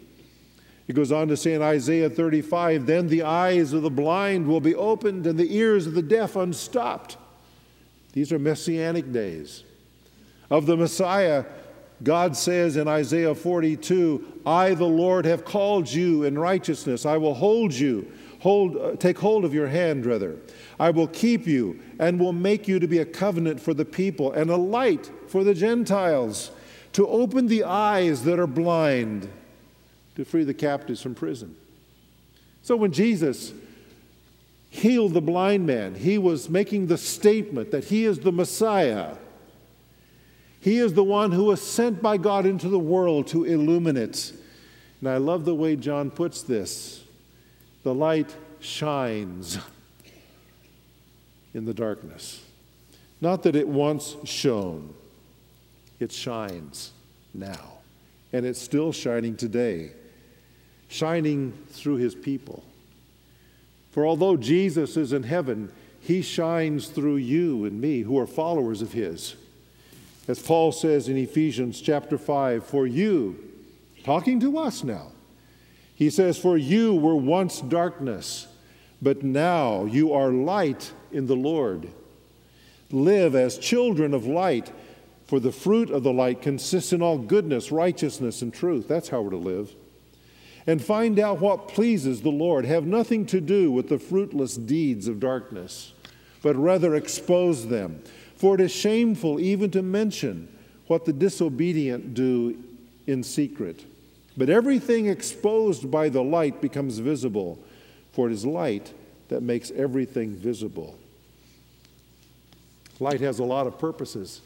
He 0.86 0.94
goes 0.94 1.12
on 1.12 1.28
to 1.30 1.38
say 1.38 1.56
in 1.56 1.62
Isaiah 1.64 2.10
35 2.10 2.86
Then 2.86 3.08
the 3.08 3.24
eyes 3.24 3.74
of 3.74 3.82
the 3.82 3.90
blind 3.90 4.46
will 4.46 4.62
be 4.62 4.76
opened 4.76 5.26
and 5.26 5.40
the 5.40 5.58
ears 5.58 5.88
of 5.88 5.96
the 5.96 6.04
deaf 6.04 6.36
unstopped. 6.36 7.18
These 8.14 8.32
are 8.32 8.38
messianic 8.38 9.12
days. 9.12 9.64
Of 10.52 10.68
the 10.68 10.78
Messiah, 10.78 11.46
God 12.04 12.36
says 12.36 12.78
in 12.78 12.88
Isaiah 12.88 13.36
42 13.36 14.42
I, 14.46 14.74
the 14.74 14.86
Lord, 14.86 15.26
have 15.26 15.46
called 15.46 15.92
you 15.92 16.24
in 16.24 16.38
righteousness. 16.38 17.06
I 17.06 17.18
will 17.18 17.34
hold 17.34 17.74
you, 17.74 18.12
hold, 18.40 18.78
uh, 18.78 18.96
take 18.96 19.18
hold 19.18 19.46
of 19.46 19.54
your 19.54 19.68
hand, 19.68 20.06
rather. 20.06 20.38
I 20.80 20.90
will 20.90 21.08
keep 21.08 21.48
you 21.48 21.80
and 22.00 22.20
will 22.20 22.34
make 22.34 22.68
you 22.68 22.80
to 22.80 22.88
be 22.88 23.00
a 23.00 23.06
covenant 23.06 23.62
for 23.62 23.74
the 23.74 23.86
people 23.86 24.32
and 24.34 24.50
a 24.50 24.58
light 24.58 25.10
for 25.28 25.44
the 25.44 25.54
Gentiles, 25.54 26.52
to 26.94 27.08
open 27.08 27.48
the 27.48 27.64
eyes 27.64 28.24
that 28.24 28.40
are 28.40 28.48
blind, 28.48 29.30
to 30.16 30.26
free 30.26 30.44
the 30.44 30.54
captives 30.54 31.02
from 31.02 31.16
prison. 31.16 31.56
So 32.62 32.76
when 32.76 32.92
Jesus 32.92 33.54
healed 34.70 35.14
the 35.14 35.22
blind 35.22 35.66
man, 35.66 35.96
he 35.96 36.18
was 36.18 36.50
making 36.50 36.88
the 36.88 36.98
statement 36.98 37.72
that 37.72 37.86
he 37.86 38.06
is 38.06 38.20
the 38.20 38.32
Messiah. 38.32 39.16
He 40.66 40.80
is 40.80 40.96
the 40.96 41.04
one 41.04 41.32
who 41.32 41.44
was 41.44 41.62
sent 41.62 42.02
by 42.02 42.18
God 42.18 42.48
into 42.48 42.70
the 42.70 42.80
world 42.80 43.28
to 43.28 43.44
illuminate. 43.44 44.34
And 45.00 45.08
I 45.08 45.18
love 45.18 45.46
the 45.46 45.54
way 45.54 45.76
John 45.76 46.10
puts 46.10 46.42
this 46.42 47.04
the 47.84 47.94
light 47.94 48.36
shines 48.60 49.60
in 51.54 51.66
the 51.66 51.74
darkness. 51.76 52.44
Not 53.22 53.44
that 53.44 53.56
it 53.56 53.68
once 53.68 54.16
shone, 54.24 54.96
it 56.00 56.12
shines 56.12 56.94
now. 57.32 57.74
And 58.34 58.44
it's 58.44 58.60
still 58.60 58.92
shining 58.92 59.38
today, 59.38 59.92
shining 60.88 61.54
through 61.70 61.98
his 61.98 62.16
people. 62.16 62.64
For 63.92 64.04
although 64.04 64.36
Jesus 64.36 64.98
is 64.98 65.14
in 65.14 65.22
heaven, 65.22 65.72
he 66.02 66.24
shines 66.24 66.88
through 66.88 67.18
you 67.18 67.66
and 67.66 67.80
me 67.80 68.02
who 68.02 68.18
are 68.18 68.26
followers 68.26 68.82
of 68.82 68.94
his. 68.94 69.36
As 70.28 70.40
Paul 70.40 70.72
says 70.72 71.08
in 71.08 71.18
Ephesians 71.18 71.82
chapter 71.82 72.18
5, 72.18 72.66
for 72.66 72.88
you, 72.88 73.38
talking 74.04 74.40
to 74.40 74.58
us 74.58 74.84
now, 74.84 75.12
he 75.94 76.10
says, 76.10 76.38
For 76.38 76.58
you 76.58 76.96
were 76.96 77.16
once 77.16 77.62
darkness, 77.62 78.48
but 79.02 79.24
now 79.24 79.86
you 79.86 80.14
are 80.14 80.32
light 80.32 80.92
in 81.12 81.28
the 81.28 81.36
Lord. 81.36 81.90
Live 82.92 83.36
as 83.36 83.58
children 83.58 84.14
of 84.14 84.26
light, 84.26 84.72
for 85.26 85.40
the 85.40 85.52
fruit 85.52 85.90
of 85.90 86.04
the 86.04 86.14
light 86.14 86.42
consists 86.42 86.92
in 86.92 87.02
all 87.02 87.18
goodness, 87.18 87.72
righteousness, 87.72 88.42
and 88.42 88.54
truth. 88.54 88.88
That's 88.88 89.10
how 89.10 89.22
we're 89.22 89.32
to 89.32 89.38
live 89.38 89.76
and 90.68 90.84
find 90.84 91.20
out 91.20 91.40
what 91.40 91.68
pleases 91.68 92.22
the 92.22 92.32
Lord. 92.32 92.66
Have 92.66 92.86
nothing 92.86 93.26
to 93.28 93.40
do 93.40 93.72
with 93.72 93.90
the 93.90 94.00
fruitless 94.00 94.56
deeds 94.56 95.08
of 95.08 95.20
darkness, 95.20 95.94
but 96.42 96.56
rather 96.56 96.96
expose 96.96 97.68
them. 97.68 98.02
For 98.46 98.54
it 98.54 98.62
is 98.62 98.72
shameful 98.72 99.40
even 99.40 99.72
to 99.72 99.82
mention 99.82 100.56
what 100.86 101.04
the 101.04 101.14
disobedient 101.14 102.14
do 102.14 102.64
in 103.08 103.24
secret. 103.24 103.84
But 104.38 104.52
everything 104.52 105.08
exposed 105.08 105.90
by 105.90 106.10
the 106.10 106.22
light 106.22 106.62
becomes 106.62 107.00
visible, 107.00 107.58
for 108.12 108.30
it 108.30 108.34
is 108.34 108.46
light 108.46 108.94
that 109.30 109.42
makes 109.42 109.72
everything 109.72 110.36
visible. 110.36 110.96
Light 113.00 113.20
has 113.20 113.40
a 113.40 113.44
lot 113.44 113.66
of 113.66 113.80
purposes, 113.80 114.42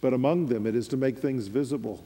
but 0.00 0.14
among 0.14 0.46
them 0.46 0.64
it 0.64 0.76
is 0.76 0.86
to 0.86 0.96
make 0.96 1.18
things 1.18 1.48
visible. 1.48 2.04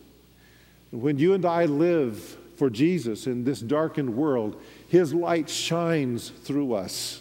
When 0.92 1.18
you 1.18 1.34
and 1.34 1.44
I 1.44 1.66
live 1.66 2.38
for 2.56 2.70
Jesus 2.70 3.26
in 3.26 3.44
this 3.44 3.60
darkened 3.60 4.16
world, 4.16 4.58
His 4.88 5.12
light 5.12 5.50
shines 5.50 6.30
through 6.30 6.72
us. 6.72 7.20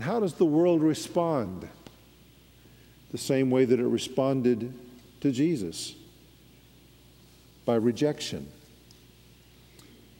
How 0.00 0.20
does 0.20 0.34
the 0.34 0.46
world 0.46 0.80
respond? 0.80 1.68
The 3.10 3.18
same 3.18 3.50
way 3.50 3.64
that 3.64 3.80
it 3.80 3.86
responded 3.86 4.72
to 5.20 5.30
Jesus 5.30 5.94
by 7.64 7.76
rejection. 7.76 8.48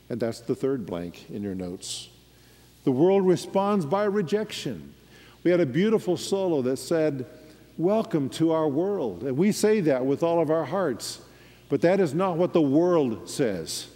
And 0.08 0.20
that's 0.20 0.40
the 0.40 0.54
third 0.54 0.86
blank 0.86 1.28
in 1.30 1.42
your 1.42 1.54
notes. 1.54 2.08
The 2.84 2.92
world 2.92 3.26
responds 3.26 3.84
by 3.84 4.04
rejection. 4.04 4.94
We 5.42 5.50
had 5.50 5.60
a 5.60 5.66
beautiful 5.66 6.16
solo 6.16 6.62
that 6.62 6.76
said, 6.76 7.26
Welcome 7.78 8.30
to 8.30 8.52
our 8.52 8.68
world. 8.68 9.22
And 9.24 9.36
we 9.36 9.52
say 9.52 9.80
that 9.80 10.06
with 10.06 10.22
all 10.22 10.40
of 10.40 10.50
our 10.50 10.64
hearts. 10.64 11.20
But 11.68 11.82
that 11.82 12.00
is 12.00 12.14
not 12.14 12.36
what 12.36 12.52
the 12.52 12.62
world 12.62 13.28
says. 13.28 13.88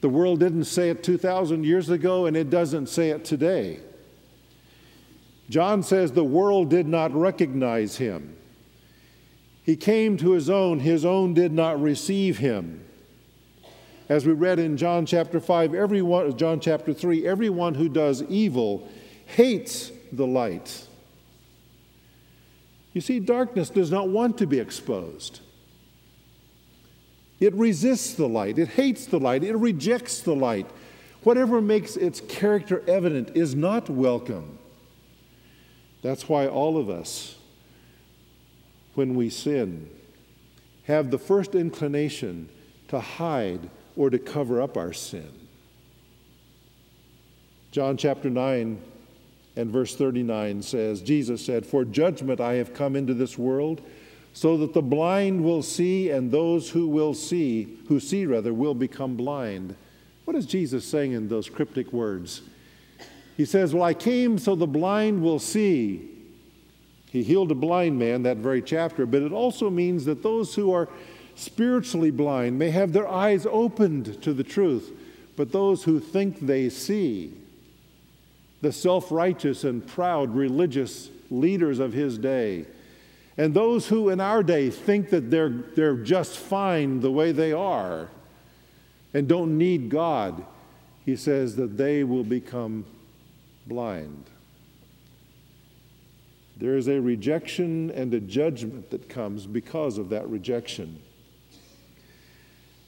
The 0.00 0.08
world 0.08 0.40
didn't 0.40 0.64
say 0.64 0.90
it 0.90 1.02
2,000 1.02 1.64
years 1.64 1.90
ago, 1.90 2.26
and 2.26 2.36
it 2.36 2.50
doesn't 2.50 2.88
say 2.88 3.10
it 3.10 3.24
today. 3.24 3.80
John 5.48 5.82
says 5.82 6.12
the 6.12 6.24
world 6.24 6.68
did 6.68 6.86
not 6.86 7.14
recognize 7.14 7.96
him. 7.96 8.36
He 9.62 9.76
came 9.76 10.16
to 10.18 10.32
his 10.32 10.48
own, 10.48 10.80
his 10.80 11.04
own 11.04 11.34
did 11.34 11.52
not 11.52 11.80
receive 11.80 12.38
him. 12.38 12.84
As 14.08 14.24
we 14.24 14.32
read 14.32 14.58
in 14.58 14.76
John 14.76 15.04
chapter 15.04 15.40
5, 15.40 15.74
everyone, 15.74 16.36
John 16.38 16.60
chapter 16.60 16.94
3, 16.94 17.26
everyone 17.26 17.74
who 17.74 17.88
does 17.88 18.22
evil 18.24 18.88
hates 19.26 19.92
the 20.10 20.26
light. 20.26 20.86
You 22.94 23.02
see, 23.02 23.20
darkness 23.20 23.68
does 23.68 23.90
not 23.90 24.08
want 24.08 24.38
to 24.38 24.46
be 24.46 24.58
exposed. 24.58 25.40
It 27.38 27.54
resists 27.54 28.14
the 28.14 28.26
light, 28.26 28.58
it 28.58 28.68
hates 28.68 29.06
the 29.06 29.20
light, 29.20 29.44
it 29.44 29.54
rejects 29.54 30.20
the 30.20 30.34
light. 30.34 30.66
Whatever 31.22 31.60
makes 31.60 31.96
its 31.96 32.20
character 32.20 32.82
evident 32.88 33.36
is 33.36 33.54
not 33.54 33.90
welcome. 33.90 34.57
That's 36.02 36.28
why 36.28 36.46
all 36.46 36.78
of 36.78 36.88
us, 36.88 37.36
when 38.94 39.14
we 39.14 39.30
sin, 39.30 39.90
have 40.84 41.10
the 41.10 41.18
first 41.18 41.54
inclination 41.54 42.48
to 42.88 43.00
hide 43.00 43.68
or 43.96 44.10
to 44.10 44.18
cover 44.18 44.60
up 44.60 44.76
our 44.76 44.92
sin. 44.92 45.32
John 47.70 47.96
chapter 47.96 48.30
9 48.30 48.80
and 49.56 49.70
verse 49.70 49.94
39 49.96 50.62
says, 50.62 51.02
Jesus 51.02 51.44
said, 51.44 51.66
For 51.66 51.84
judgment 51.84 52.40
I 52.40 52.54
have 52.54 52.72
come 52.72 52.96
into 52.96 53.12
this 53.12 53.36
world 53.36 53.82
so 54.32 54.56
that 54.58 54.72
the 54.72 54.82
blind 54.82 55.42
will 55.42 55.62
see 55.62 56.10
and 56.10 56.30
those 56.30 56.70
who 56.70 56.86
will 56.88 57.12
see, 57.12 57.76
who 57.88 57.98
see 57.98 58.24
rather, 58.24 58.54
will 58.54 58.74
become 58.74 59.16
blind. 59.16 59.74
What 60.24 60.36
is 60.36 60.46
Jesus 60.46 60.84
saying 60.84 61.12
in 61.12 61.28
those 61.28 61.48
cryptic 61.48 61.92
words? 61.92 62.42
He 63.38 63.44
says, 63.46 63.72
Well, 63.72 63.84
I 63.84 63.94
came 63.94 64.36
so 64.36 64.54
the 64.54 64.66
blind 64.66 65.22
will 65.22 65.38
see. 65.38 66.10
He 67.06 67.22
healed 67.22 67.50
a 67.50 67.54
blind 67.54 67.98
man 67.98 68.24
that 68.24 68.36
very 68.38 68.60
chapter, 68.60 69.06
but 69.06 69.22
it 69.22 69.32
also 69.32 69.70
means 69.70 70.04
that 70.04 70.22
those 70.22 70.54
who 70.54 70.72
are 70.72 70.88
spiritually 71.36 72.10
blind 72.10 72.58
may 72.58 72.70
have 72.70 72.92
their 72.92 73.08
eyes 73.08 73.46
opened 73.46 74.20
to 74.22 74.34
the 74.34 74.44
truth, 74.44 74.92
but 75.36 75.52
those 75.52 75.84
who 75.84 76.00
think 76.00 76.40
they 76.40 76.68
see, 76.68 77.32
the 78.60 78.72
self 78.72 79.10
righteous 79.10 79.62
and 79.64 79.86
proud 79.86 80.34
religious 80.34 81.08
leaders 81.30 81.78
of 81.78 81.92
his 81.92 82.18
day, 82.18 82.66
and 83.38 83.54
those 83.54 83.86
who 83.86 84.08
in 84.08 84.20
our 84.20 84.42
day 84.42 84.68
think 84.68 85.10
that 85.10 85.30
they're, 85.30 85.62
they're 85.76 85.96
just 85.96 86.36
fine 86.36 87.00
the 87.00 87.12
way 87.12 87.30
they 87.30 87.52
are 87.52 88.08
and 89.14 89.28
don't 89.28 89.56
need 89.56 89.88
God, 89.88 90.44
he 91.06 91.14
says 91.16 91.56
that 91.56 91.78
they 91.78 92.04
will 92.04 92.24
become 92.24 92.84
blind. 93.68 94.24
There 96.56 96.76
is 96.76 96.88
a 96.88 97.00
rejection 97.00 97.90
and 97.92 98.12
a 98.12 98.20
judgment 98.20 98.90
that 98.90 99.08
comes 99.08 99.46
because 99.46 99.96
of 99.96 100.08
that 100.08 100.28
rejection. 100.28 101.00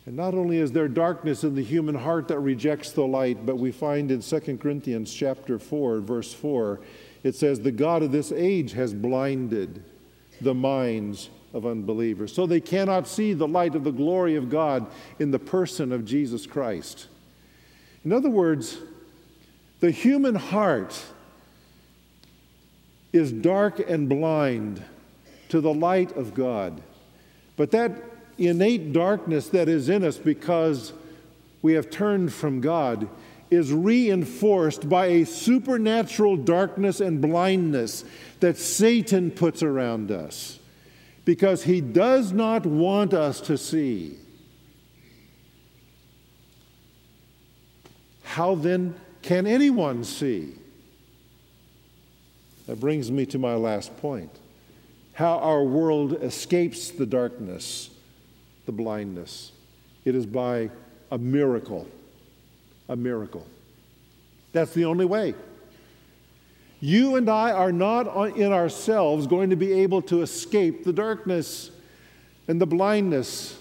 And 0.06 0.16
not 0.16 0.34
only 0.34 0.58
is 0.58 0.72
there 0.72 0.88
darkness 0.88 1.44
in 1.44 1.54
the 1.54 1.62
human 1.62 1.94
heart 1.94 2.26
that 2.28 2.40
rejects 2.40 2.90
the 2.90 3.06
light, 3.06 3.46
but 3.46 3.58
we 3.58 3.70
find 3.70 4.10
in 4.10 4.22
2 4.22 4.58
Corinthians 4.60 5.14
chapter 5.14 5.58
4, 5.58 6.00
verse 6.00 6.32
4, 6.32 6.80
it 7.22 7.36
says, 7.36 7.60
The 7.60 7.70
God 7.70 8.02
of 8.02 8.10
this 8.10 8.32
age 8.32 8.72
has 8.72 8.92
blinded 8.92 9.84
the 10.40 10.54
minds 10.54 11.28
of 11.52 11.66
unbelievers. 11.66 12.32
So 12.32 12.46
they 12.46 12.60
cannot 12.60 13.06
see 13.06 13.34
the 13.34 13.46
light 13.46 13.74
of 13.74 13.84
the 13.84 13.92
glory 13.92 14.36
of 14.36 14.50
God 14.50 14.86
in 15.18 15.30
the 15.30 15.38
person 15.38 15.92
of 15.92 16.04
Jesus 16.04 16.46
Christ. 16.46 17.06
In 18.04 18.12
other 18.12 18.30
words, 18.30 18.78
the 19.80 19.90
human 19.90 20.34
heart 20.34 21.02
is 23.12 23.32
dark 23.32 23.80
and 23.80 24.08
blind 24.08 24.82
to 25.48 25.60
the 25.60 25.72
light 25.72 26.16
of 26.16 26.34
God. 26.34 26.80
But 27.56 27.72
that 27.72 27.92
innate 28.38 28.92
darkness 28.92 29.48
that 29.48 29.68
is 29.68 29.88
in 29.88 30.04
us 30.04 30.16
because 30.16 30.92
we 31.62 31.74
have 31.74 31.90
turned 31.90 32.32
from 32.32 32.60
God 32.60 33.08
is 33.50 33.72
reinforced 33.72 34.88
by 34.88 35.06
a 35.06 35.26
supernatural 35.26 36.36
darkness 36.36 37.00
and 37.00 37.20
blindness 37.20 38.04
that 38.38 38.56
Satan 38.56 39.30
puts 39.30 39.62
around 39.62 40.10
us 40.10 40.60
because 41.24 41.64
he 41.64 41.80
does 41.80 42.32
not 42.32 42.64
want 42.64 43.12
us 43.12 43.40
to 43.42 43.58
see. 43.58 44.16
How 48.22 48.54
then 48.54 48.94
can 49.22 49.46
anyone 49.46 50.04
see? 50.04 50.54
That 52.66 52.78
brings 52.78 53.10
me 53.10 53.26
to 53.26 53.38
my 53.38 53.54
last 53.54 53.96
point 53.98 54.30
how 55.12 55.38
our 55.38 55.62
world 55.62 56.22
escapes 56.22 56.90
the 56.90 57.06
darkness, 57.06 57.90
the 58.66 58.72
blindness. 58.72 59.52
It 60.04 60.14
is 60.14 60.24
by 60.24 60.70
a 61.10 61.18
miracle 61.18 61.86
a 62.90 62.96
miracle. 62.96 63.46
That's 64.52 64.74
the 64.74 64.84
only 64.84 65.06
way. 65.06 65.34
You 66.80 67.16
and 67.16 67.30
I 67.30 67.52
are 67.52 67.72
not 67.72 68.36
in 68.36 68.52
ourselves 68.52 69.26
going 69.26 69.50
to 69.50 69.56
be 69.56 69.72
able 69.72 70.02
to 70.02 70.22
escape 70.22 70.84
the 70.84 70.92
darkness 70.92 71.70
and 72.48 72.60
the 72.60 72.66
blindness 72.66 73.56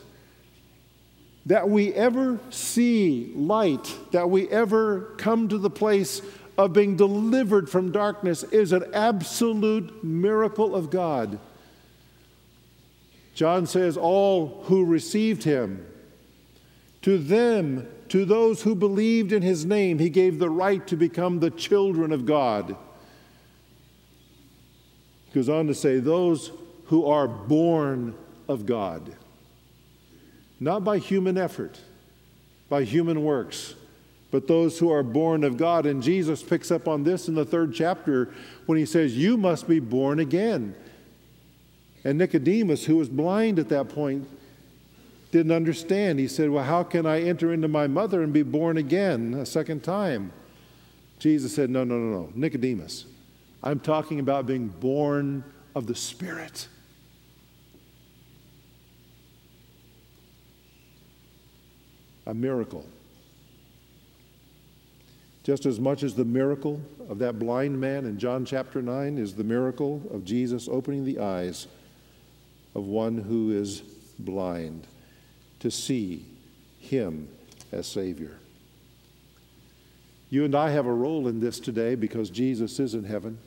that 1.46 1.70
we 1.70 1.94
ever 1.94 2.40
see 2.50 3.32
light, 3.36 3.96
that 4.12 4.30
we 4.30 4.48
ever 4.50 5.14
come 5.18 5.48
to 5.48 5.58
the 5.58 5.70
place 5.70 6.22
of 6.58 6.74
being 6.74 6.98
delivered 6.98 7.70
from 7.70 7.92
darkness 7.92 8.44
is 8.44 8.74
an 8.74 8.84
absolute 8.94 10.04
miracle 10.04 10.76
of 10.76 10.90
God. 10.90 11.40
John 13.34 13.66
says, 13.66 13.96
All 13.96 14.64
who 14.66 14.84
received 14.84 15.44
him, 15.44 15.86
to 17.04 17.18
them, 17.18 17.88
to 18.10 18.26
those 18.26 18.64
who 18.64 18.76
believed 18.76 19.32
in 19.32 19.42
his 19.42 19.66
name, 19.66 20.00
he 20.00 20.10
gave 20.10 20.40
the 20.40 20.50
right 20.50 20.86
to 20.88 20.98
become 20.98 21.40
the 21.40 21.50
children 21.50 22.12
of 22.12 22.26
God. 22.26 22.76
He 25.28 25.36
goes 25.36 25.48
on 25.48 25.68
to 25.68 25.74
say, 25.74 26.00
Those 26.00 26.52
who 26.88 27.06
are 27.06 27.28
born 27.28 28.16
of 28.50 28.66
God, 28.66 29.16
not 30.60 30.84
by 30.84 30.98
human 30.98 31.38
effort, 31.38 31.80
by 32.68 32.84
human 32.84 33.24
works, 33.24 33.76
but 34.32 34.48
those 34.48 34.78
who 34.78 34.92
are 34.92 35.04
born 35.04 35.44
of 35.44 35.58
God. 35.58 35.86
And 35.86 36.04
Jesus 36.04 36.44
picks 36.44 36.72
up 36.72 36.88
on 36.88 37.04
this 37.04 37.28
in 37.28 37.36
the 37.36 37.46
third 37.46 37.74
chapter 37.74 38.30
when 38.66 38.78
he 38.78 38.86
says, 38.86 39.18
You 39.18 39.38
must 39.38 39.68
be 39.68 39.80
born 39.80 40.20
again. 40.20 40.76
And 42.04 42.18
Nicodemus, 42.18 42.86
who 42.86 42.98
was 42.98 43.10
blind 43.10 43.60
at 43.60 43.70
that 43.70 43.90
point, 43.90 44.28
didn't 45.32 45.52
understand. 45.52 46.20
He 46.20 46.28
said, 46.28 46.50
Well, 46.50 46.64
how 46.64 46.84
can 46.84 47.06
I 47.06 47.22
enter 47.22 47.52
into 47.54 47.68
my 47.68 47.88
mother 47.88 48.22
and 48.22 48.32
be 48.34 48.44
born 48.44 48.78
again 48.78 49.34
a 49.34 49.46
second 49.46 49.84
time? 49.84 50.32
Jesus 51.20 51.54
said, 51.54 51.70
No, 51.70 51.84
no, 51.84 51.98
no, 51.98 52.22
no. 52.22 52.30
Nicodemus, 52.36 53.06
I'm 53.64 53.80
talking 53.80 54.20
about 54.20 54.46
being 54.46 54.68
born 54.68 55.44
of 55.76 55.88
the 55.88 55.96
Spirit. 55.96 56.68
A 62.26 62.34
miracle. 62.34 62.86
Just 65.44 65.66
as 65.66 65.80
much 65.80 66.04
as 66.04 66.14
the 66.14 66.26
miracle 66.26 66.82
of 67.10 67.20
that 67.20 67.40
blind 67.40 67.80
man 67.80 68.06
in 68.06 68.20
John 68.20 68.46
chapter 68.46 68.82
9 68.82 69.18
is 69.18 69.34
the 69.34 69.44
miracle 69.44 70.02
of 70.12 70.24
Jesus 70.24 70.68
opening 70.68 71.06
the 71.06 71.20
eyes 71.20 71.68
of 72.76 72.86
one 72.86 73.18
who 73.18 73.52
is 73.52 73.82
blind 74.20 74.86
to 75.60 75.72
see 75.72 76.26
him 76.80 77.30
as 77.72 77.88
Savior. 77.88 78.38
You 80.30 80.46
and 80.46 80.54
I 80.54 80.70
have 80.70 80.86
a 80.86 80.94
role 80.94 81.28
in 81.28 81.40
this 81.40 81.60
today 81.60 81.96
because 81.96 82.30
Jesus 82.30 82.80
is 82.80 82.94
in 82.94 83.06
heaven. 83.06 83.40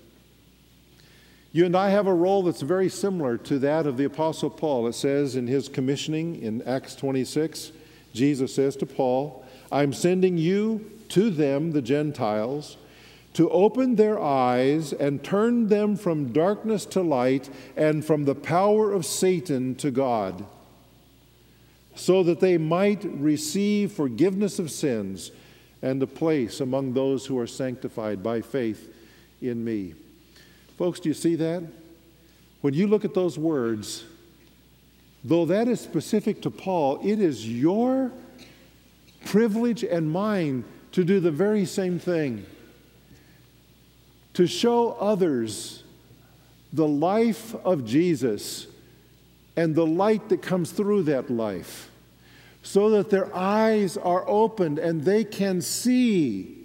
You 1.53 1.67
and 1.67 1.77
I 1.77 1.91
have 1.91 2.07
a 2.07 2.15
role 2.15 2.43
that's 2.43 2.63
very 2.63 2.89
similar 2.89 3.37
to 3.39 3.59
that 3.61 3.87
of 3.87 3.97
the 3.97 4.05
Apostle 4.05 4.51
Paul. 4.51 4.89
It 4.89 4.95
says 4.95 5.37
in 5.37 5.47
his 5.47 5.69
commissioning 5.69 6.43
in 6.43 6.63
Acts 6.63 6.97
26, 6.97 7.73
Jesus 8.13 8.55
says 8.55 8.77
to 8.77 8.87
Paul, 8.87 9.45
I'm 9.71 9.93
sending 9.93 10.37
you 10.39 10.91
to 11.11 11.31
them, 11.31 11.73
the 11.73 11.83
Gentiles, 11.83 12.77
to 13.35 13.49
open 13.51 13.97
their 13.97 14.21
eyes 14.21 14.93
and 14.93 15.25
turn 15.25 15.69
them 15.69 15.97
from 15.97 16.33
darkness 16.33 16.85
to 16.87 17.01
light 17.01 17.49
and 17.77 18.05
from 18.05 18.25
the 18.25 18.35
power 18.35 18.93
of 18.93 19.07
Satan 19.07 19.75
to 19.77 19.91
God, 19.91 20.45
so 21.95 22.23
that 22.23 22.41
they 22.41 22.59
might 22.59 23.03
receive 23.05 23.93
forgiveness 23.93 24.59
of 24.59 24.71
sins 24.71 25.31
and 25.81 26.03
a 26.03 26.07
place 26.07 26.61
among 26.61 26.93
those 26.93 27.27
who 27.27 27.39
are 27.39 27.47
sanctified 27.47 28.23
by 28.23 28.41
faith 28.41 28.95
in 29.41 29.65
me. 29.65 29.95
Folks, 30.77 31.01
do 31.01 31.09
you 31.09 31.15
see 31.15 31.35
that? 31.37 31.63
When 32.61 32.75
you 32.75 32.87
look 32.87 33.05
at 33.05 33.15
those 33.15 33.39
words, 33.39 34.05
though 35.25 35.47
that 35.47 35.69
is 35.69 35.81
specific 35.81 36.43
to 36.43 36.51
Paul, 36.51 37.01
it 37.03 37.21
is 37.21 37.49
your 37.49 38.11
privilege 39.25 39.85
and 39.85 40.11
mine 40.11 40.65
to 40.93 41.05
do 41.05 41.21
the 41.21 41.31
very 41.31 41.65
same 41.65 41.99
thing 41.99 42.45
to 44.35 44.47
show 44.47 44.93
others 44.93 45.85
the 46.73 46.89
life 46.89 47.55
of 47.65 47.85
Jesus 47.85 48.67
and 49.57 49.75
the 49.75 49.87
light 49.87 50.29
that 50.31 50.41
comes 50.41 50.73
through 50.73 51.03
that 51.05 51.31
life 51.31 51.91
so 52.63 52.91
that 52.91 53.11
their 53.11 53.35
eyes 53.35 53.97
are 53.97 54.27
opened 54.29 54.79
and 54.79 55.05
they 55.05 55.25
can 55.25 55.61
see. 55.61 56.59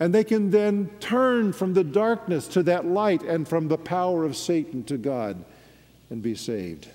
And 0.00 0.12
they 0.12 0.24
can 0.24 0.50
then 0.50 0.90
turn 0.98 1.52
from 1.52 1.74
the 1.74 1.84
darkness 1.84 2.48
to 2.48 2.62
that 2.64 2.84
light 2.84 3.22
and 3.22 3.46
from 3.46 3.68
the 3.68 3.78
power 3.78 4.24
of 4.24 4.36
Satan 4.36 4.82
to 4.84 4.98
God 4.98 5.44
and 6.10 6.20
be 6.20 6.34
saved. 6.34 6.88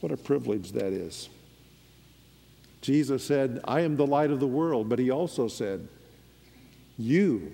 What 0.00 0.12
a 0.12 0.16
privilege 0.16 0.72
that 0.72 0.92
is. 0.92 1.28
Jesus 2.80 3.24
said, 3.24 3.60
I 3.64 3.80
am 3.80 3.96
the 3.96 4.06
light 4.06 4.30
of 4.30 4.40
the 4.40 4.46
world, 4.46 4.88
but 4.88 4.98
he 4.98 5.10
also 5.10 5.48
said, 5.48 5.88
You 6.96 7.52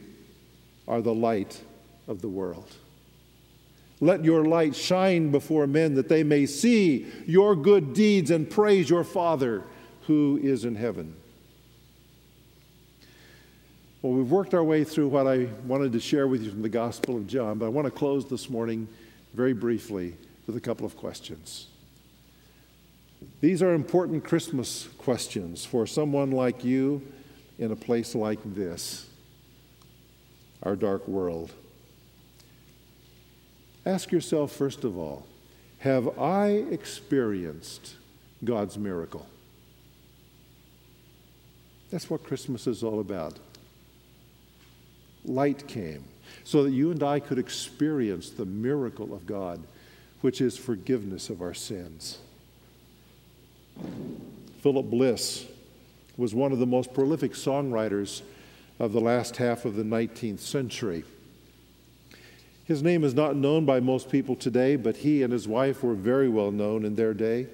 are 0.86 1.00
the 1.00 1.14
light 1.14 1.60
of 2.06 2.20
the 2.20 2.28
world. 2.28 2.70
Let 4.00 4.24
your 4.24 4.44
light 4.44 4.76
shine 4.76 5.30
before 5.30 5.66
men 5.66 5.94
that 5.94 6.08
they 6.08 6.22
may 6.22 6.46
see 6.46 7.06
your 7.26 7.56
good 7.56 7.94
deeds 7.94 8.30
and 8.30 8.50
praise 8.50 8.90
your 8.90 9.04
Father 9.04 9.62
who 10.06 10.38
is 10.42 10.64
in 10.64 10.74
heaven. 10.74 11.16
Well, 14.02 14.12
we've 14.12 14.30
worked 14.30 14.52
our 14.52 14.62
way 14.62 14.84
through 14.84 15.08
what 15.08 15.26
I 15.26 15.48
wanted 15.66 15.92
to 15.92 16.00
share 16.00 16.28
with 16.28 16.42
you 16.42 16.50
from 16.50 16.60
the 16.60 16.68
Gospel 16.68 17.16
of 17.16 17.26
John, 17.26 17.56
but 17.56 17.64
I 17.64 17.70
want 17.70 17.86
to 17.86 17.90
close 17.90 18.28
this 18.28 18.50
morning 18.50 18.86
very 19.32 19.54
briefly 19.54 20.14
with 20.46 20.56
a 20.56 20.60
couple 20.60 20.84
of 20.84 20.94
questions. 20.94 21.68
These 23.40 23.62
are 23.62 23.74
important 23.74 24.24
Christmas 24.24 24.88
questions 24.98 25.64
for 25.64 25.86
someone 25.86 26.30
like 26.30 26.64
you 26.64 27.02
in 27.58 27.70
a 27.70 27.76
place 27.76 28.14
like 28.14 28.40
this, 28.54 29.06
our 30.62 30.76
dark 30.76 31.06
world. 31.06 31.52
Ask 33.86 34.10
yourself, 34.12 34.50
first 34.52 34.84
of 34.84 34.96
all, 34.96 35.26
have 35.78 36.18
I 36.18 36.48
experienced 36.48 37.96
God's 38.42 38.78
miracle? 38.78 39.26
That's 41.90 42.08
what 42.08 42.24
Christmas 42.24 42.66
is 42.66 42.82
all 42.82 43.00
about. 43.00 43.38
Light 45.24 45.68
came 45.68 46.04
so 46.42 46.64
that 46.64 46.72
you 46.72 46.90
and 46.90 47.02
I 47.02 47.20
could 47.20 47.38
experience 47.38 48.30
the 48.30 48.46
miracle 48.46 49.14
of 49.14 49.26
God, 49.26 49.62
which 50.22 50.40
is 50.40 50.56
forgiveness 50.56 51.30
of 51.30 51.42
our 51.42 51.54
sins. 51.54 52.18
Philip 54.60 54.86
Bliss 54.86 55.46
was 56.16 56.34
one 56.34 56.52
of 56.52 56.58
the 56.58 56.66
most 56.66 56.94
prolific 56.94 57.32
songwriters 57.32 58.22
of 58.78 58.92
the 58.92 59.00
last 59.00 59.36
half 59.36 59.64
of 59.64 59.76
the 59.76 59.82
19th 59.82 60.40
century. 60.40 61.04
His 62.64 62.82
name 62.82 63.04
is 63.04 63.14
not 63.14 63.36
known 63.36 63.66
by 63.66 63.80
most 63.80 64.10
people 64.10 64.36
today, 64.36 64.76
but 64.76 64.96
he 64.96 65.22
and 65.22 65.32
his 65.32 65.46
wife 65.46 65.82
were 65.82 65.94
very 65.94 66.28
well 66.28 66.50
known 66.50 66.84
in 66.84 66.94
their 66.94 67.12
day. 67.12 67.46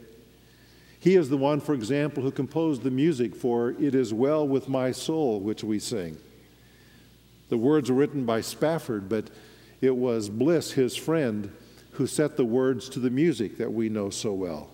He 1.00 1.16
is 1.16 1.30
the 1.30 1.36
one, 1.36 1.60
for 1.60 1.74
example, 1.74 2.22
who 2.22 2.30
composed 2.30 2.82
the 2.82 2.90
music 2.90 3.34
for 3.34 3.70
It 3.70 3.94
Is 3.94 4.14
Well 4.14 4.46
With 4.46 4.68
My 4.68 4.92
Soul, 4.92 5.40
which 5.40 5.64
we 5.64 5.78
sing. 5.78 6.16
The 7.48 7.56
words 7.56 7.90
were 7.90 7.96
written 7.96 8.24
by 8.24 8.42
Spafford, 8.42 9.08
but 9.08 9.30
it 9.80 9.96
was 9.96 10.28
Bliss, 10.28 10.72
his 10.72 10.94
friend, 10.94 11.50
who 11.92 12.06
set 12.06 12.36
the 12.36 12.44
words 12.44 12.88
to 12.90 13.00
the 13.00 13.10
music 13.10 13.58
that 13.58 13.72
we 13.72 13.88
know 13.88 14.10
so 14.10 14.32
well. 14.32 14.70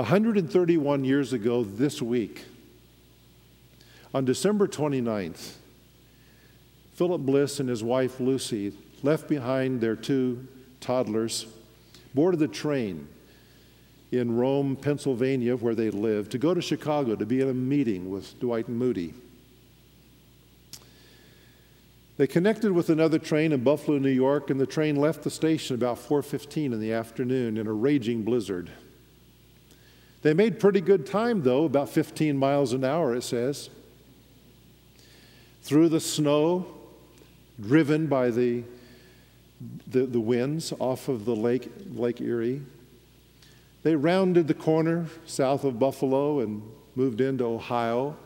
131 0.00 1.04
years 1.04 1.34
ago 1.34 1.62
this 1.62 2.00
week, 2.00 2.46
on 4.14 4.24
December 4.24 4.66
29th, 4.66 5.56
Philip 6.94 7.20
Bliss 7.20 7.60
and 7.60 7.68
his 7.68 7.84
wife 7.84 8.18
Lucy 8.18 8.72
left 9.02 9.28
behind 9.28 9.82
their 9.82 9.94
two 9.94 10.48
toddlers, 10.80 11.44
boarded 12.14 12.40
the 12.40 12.48
train 12.48 13.08
in 14.10 14.38
Rome, 14.38 14.74
Pennsylvania, 14.74 15.54
where 15.54 15.74
they 15.74 15.90
lived, 15.90 16.30
to 16.32 16.38
go 16.38 16.54
to 16.54 16.62
Chicago 16.62 17.14
to 17.14 17.26
be 17.26 17.42
in 17.42 17.50
a 17.50 17.54
meeting 17.54 18.10
with 18.10 18.40
Dwight 18.40 18.70
Moody. 18.70 19.12
They 22.16 22.26
connected 22.26 22.72
with 22.72 22.88
another 22.88 23.18
train 23.18 23.52
in 23.52 23.62
Buffalo, 23.62 23.98
New 23.98 24.08
York, 24.08 24.48
and 24.48 24.58
the 24.58 24.66
train 24.66 24.96
left 24.96 25.24
the 25.24 25.30
station 25.30 25.74
about 25.74 25.98
4:15 25.98 26.72
in 26.72 26.80
the 26.80 26.94
afternoon 26.94 27.58
in 27.58 27.66
a 27.66 27.72
raging 27.74 28.22
blizzard. 28.22 28.70
They 30.22 30.34
made 30.34 30.60
pretty 30.60 30.80
good 30.80 31.06
time, 31.06 31.42
though, 31.42 31.64
about 31.64 31.88
15 31.88 32.36
miles 32.36 32.72
an 32.72 32.84
hour, 32.84 33.14
it 33.14 33.22
says. 33.22 33.70
Through 35.62 35.88
the 35.88 36.00
snow, 36.00 36.66
driven 37.60 38.06
by 38.06 38.30
the, 38.30 38.64
the, 39.86 40.06
the 40.06 40.20
winds 40.20 40.72
off 40.78 41.08
of 41.08 41.24
the 41.24 41.36
lake, 41.36 41.70
Lake 41.94 42.20
Erie. 42.20 42.62
They 43.82 43.96
rounded 43.96 44.46
the 44.46 44.54
corner 44.54 45.06
south 45.24 45.64
of 45.64 45.78
Buffalo 45.78 46.40
and 46.40 46.62
moved 46.94 47.20
into 47.20 47.44
Ohio. 47.44 48.16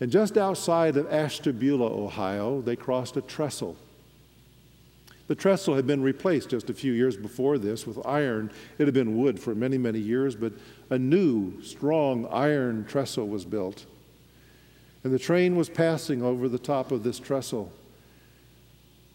And 0.00 0.10
just 0.10 0.38
outside 0.38 0.96
of 0.96 1.12
Ashtabula, 1.12 1.86
Ohio, 1.86 2.62
they 2.62 2.76
crossed 2.76 3.16
a 3.18 3.22
trestle. 3.22 3.76
The 5.26 5.34
trestle 5.34 5.74
had 5.74 5.86
been 5.86 6.02
replaced 6.02 6.50
just 6.50 6.68
a 6.68 6.74
few 6.74 6.92
years 6.92 7.16
before 7.16 7.56
this 7.56 7.86
with 7.86 8.04
iron. 8.06 8.50
It 8.78 8.86
had 8.86 8.94
been 8.94 9.16
wood 9.16 9.40
for 9.40 9.54
many, 9.54 9.78
many 9.78 9.98
years, 9.98 10.36
but 10.36 10.52
a 10.90 10.98
new, 10.98 11.62
strong 11.62 12.26
iron 12.26 12.84
trestle 12.84 13.26
was 13.26 13.46
built. 13.46 13.86
And 15.02 15.12
the 15.12 15.18
train 15.18 15.56
was 15.56 15.70
passing 15.70 16.22
over 16.22 16.48
the 16.48 16.58
top 16.58 16.92
of 16.92 17.04
this 17.04 17.18
trestle. 17.18 17.72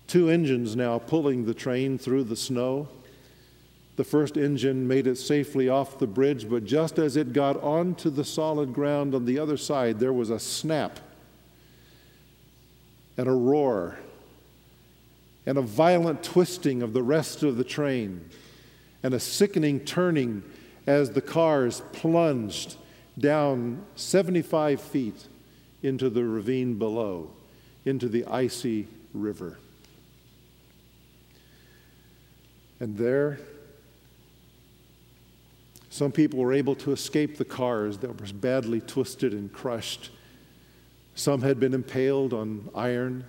Two 0.07 0.29
engines 0.29 0.75
now 0.75 0.97
pulling 0.97 1.45
the 1.45 1.53
train 1.53 1.99
through 1.99 2.23
the 2.23 2.35
snow. 2.35 2.87
The 3.95 4.03
first 4.03 4.37
engine 4.37 4.87
made 4.87 5.05
it 5.05 5.17
safely 5.17 5.69
off 5.69 5.99
the 5.99 6.07
bridge, 6.07 6.49
but 6.49 6.65
just 6.65 6.97
as 6.97 7.17
it 7.17 7.33
got 7.33 7.61
onto 7.61 8.09
the 8.09 8.23
solid 8.23 8.73
ground 8.73 9.13
on 9.13 9.25
the 9.25 9.37
other 9.37 9.57
side, 9.57 9.99
there 9.99 10.13
was 10.13 10.31
a 10.31 10.39
snap 10.39 10.99
and 13.17 13.27
a 13.27 13.31
roar 13.31 13.99
and 15.49 15.57
a 15.57 15.63
violent 15.63 16.21
twisting 16.21 16.83
of 16.83 16.93
the 16.93 17.01
rest 17.01 17.41
of 17.41 17.57
the 17.57 17.63
train, 17.63 18.23
and 19.01 19.15
a 19.15 19.19
sickening 19.19 19.79
turning 19.79 20.43
as 20.85 21.09
the 21.09 21.21
cars 21.23 21.81
plunged 21.91 22.75
down 23.17 23.83
75 23.95 24.79
feet 24.79 25.27
into 25.81 26.07
the 26.07 26.23
ravine 26.23 26.77
below, 26.77 27.31
into 27.83 28.07
the 28.07 28.23
icy 28.25 28.87
river. 29.11 29.57
And 32.79 32.95
there, 32.95 33.39
some 35.89 36.11
people 36.11 36.37
were 36.37 36.53
able 36.53 36.75
to 36.75 36.91
escape 36.91 37.37
the 37.37 37.43
cars 37.43 37.97
that 37.97 38.21
were 38.21 38.33
badly 38.33 38.81
twisted 38.81 39.33
and 39.33 39.51
crushed. 39.51 40.11
Some 41.15 41.41
had 41.41 41.59
been 41.59 41.73
impaled 41.73 42.33
on 42.35 42.69
iron. 42.75 43.25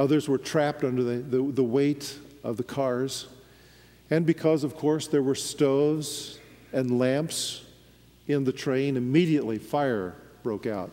Others 0.00 0.30
were 0.30 0.38
trapped 0.38 0.82
under 0.82 1.02
the, 1.02 1.16
the, 1.18 1.52
the 1.52 1.62
weight 1.62 2.18
of 2.42 2.56
the 2.56 2.62
cars. 2.62 3.26
And 4.08 4.24
because, 4.24 4.64
of 4.64 4.74
course, 4.74 5.06
there 5.06 5.22
were 5.22 5.34
stoves 5.34 6.38
and 6.72 6.98
lamps 6.98 7.62
in 8.26 8.44
the 8.44 8.52
train, 8.52 8.96
immediately 8.96 9.58
fire 9.58 10.14
broke 10.42 10.64
out. 10.64 10.90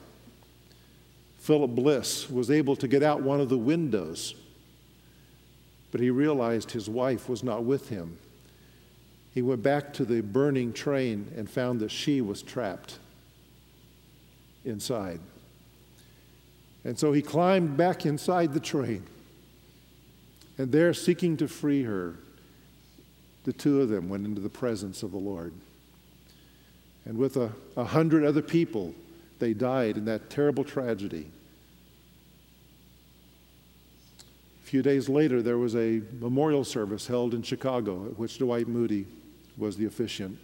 Philip 1.39 1.71
Bliss 1.71 2.29
was 2.29 2.51
able 2.51 2.75
to 2.75 2.85
get 2.85 3.01
out 3.01 3.21
one 3.21 3.39
of 3.39 3.47
the 3.47 3.57
windows, 3.57 4.35
but 5.93 6.01
he 6.01 6.09
realized 6.09 6.71
his 6.71 6.89
wife 6.89 7.29
was 7.29 7.45
not 7.45 7.63
with 7.63 7.87
him. 7.87 8.17
He 9.33 9.41
went 9.41 9.63
back 9.63 9.93
to 9.93 10.03
the 10.03 10.19
burning 10.19 10.73
train 10.73 11.31
and 11.37 11.49
found 11.49 11.79
that 11.79 11.91
she 11.91 12.19
was 12.19 12.41
trapped 12.41 12.99
inside. 14.65 15.21
And 16.87 16.97
so 16.97 17.11
he 17.11 17.21
climbed 17.21 17.75
back 17.75 18.05
inside 18.05 18.53
the 18.53 18.61
train. 18.61 19.03
And 20.57 20.71
there, 20.71 20.93
seeking 20.93 21.35
to 21.35 21.47
free 21.49 21.83
her, 21.83 22.15
the 23.43 23.51
two 23.51 23.81
of 23.81 23.89
them 23.89 24.07
went 24.07 24.25
into 24.25 24.39
the 24.39 24.47
presence 24.47 25.03
of 25.03 25.11
the 25.11 25.17
Lord. 25.17 25.51
And 27.03 27.17
with 27.17 27.35
a, 27.35 27.51
a 27.75 27.83
hundred 27.83 28.23
other 28.23 28.41
people, 28.41 28.95
they 29.39 29.53
died 29.53 29.97
in 29.97 30.05
that 30.05 30.29
terrible 30.29 30.63
tragedy. 30.63 31.29
A 34.63 34.65
few 34.65 34.81
days 34.81 35.09
later, 35.09 35.41
there 35.41 35.57
was 35.57 35.75
a 35.75 36.01
memorial 36.21 36.63
service 36.63 37.05
held 37.05 37.33
in 37.33 37.41
Chicago 37.41 38.05
at 38.05 38.17
which 38.17 38.37
Dwight 38.37 38.69
Moody 38.69 39.07
was 39.57 39.75
the 39.75 39.87
officiant. 39.87 40.39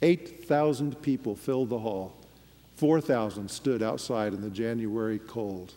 8,000 0.00 1.02
people 1.02 1.36
filled 1.36 1.68
the 1.68 1.80
hall. 1.80 2.14
4,000 2.76 3.50
stood 3.50 3.82
outside 3.82 4.32
in 4.32 4.40
the 4.40 4.50
January 4.50 5.18
cold. 5.18 5.74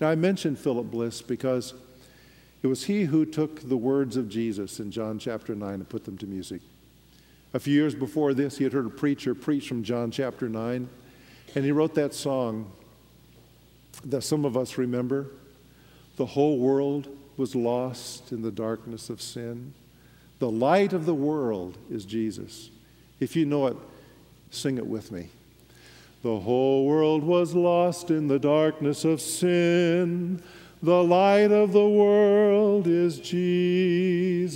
Now, 0.00 0.08
I 0.08 0.14
mentioned 0.14 0.58
Philip 0.58 0.90
Bliss 0.90 1.22
because 1.22 1.74
it 2.62 2.66
was 2.66 2.84
he 2.84 3.04
who 3.04 3.24
took 3.24 3.68
the 3.68 3.76
words 3.76 4.16
of 4.16 4.28
Jesus 4.28 4.80
in 4.80 4.90
John 4.90 5.18
chapter 5.18 5.54
9 5.54 5.74
and 5.74 5.88
put 5.88 6.04
them 6.04 6.18
to 6.18 6.26
music. 6.26 6.60
A 7.52 7.60
few 7.60 7.74
years 7.74 7.94
before 7.94 8.34
this, 8.34 8.58
he 8.58 8.64
had 8.64 8.72
heard 8.72 8.86
a 8.86 8.90
preacher 8.90 9.34
preach 9.34 9.68
from 9.68 9.84
John 9.84 10.10
chapter 10.10 10.48
9, 10.48 10.88
and 11.54 11.64
he 11.64 11.72
wrote 11.72 11.94
that 11.94 12.12
song 12.12 12.72
that 14.04 14.22
some 14.22 14.44
of 14.44 14.56
us 14.56 14.76
remember. 14.76 15.26
The 16.16 16.26
whole 16.26 16.58
world 16.58 17.08
was 17.36 17.54
lost 17.54 18.32
in 18.32 18.42
the 18.42 18.50
darkness 18.50 19.10
of 19.10 19.22
sin. 19.22 19.74
The 20.38 20.50
light 20.50 20.92
of 20.92 21.06
the 21.06 21.14
world 21.14 21.78
is 21.90 22.04
Jesus. 22.04 22.70
If 23.20 23.36
you 23.36 23.46
know 23.46 23.68
it, 23.68 23.76
sing 24.50 24.78
it 24.78 24.86
with 24.86 25.12
me. 25.12 25.28
The 26.24 26.40
whole 26.40 26.86
world 26.86 27.22
was 27.22 27.54
lost 27.54 28.10
in 28.10 28.28
the 28.28 28.38
darkness 28.38 29.04
of 29.04 29.20
sin. 29.20 30.40
The 30.82 31.04
light 31.04 31.52
of 31.52 31.72
the 31.72 31.86
world 31.86 32.86
is 32.86 33.18
Jesus. 33.18 34.50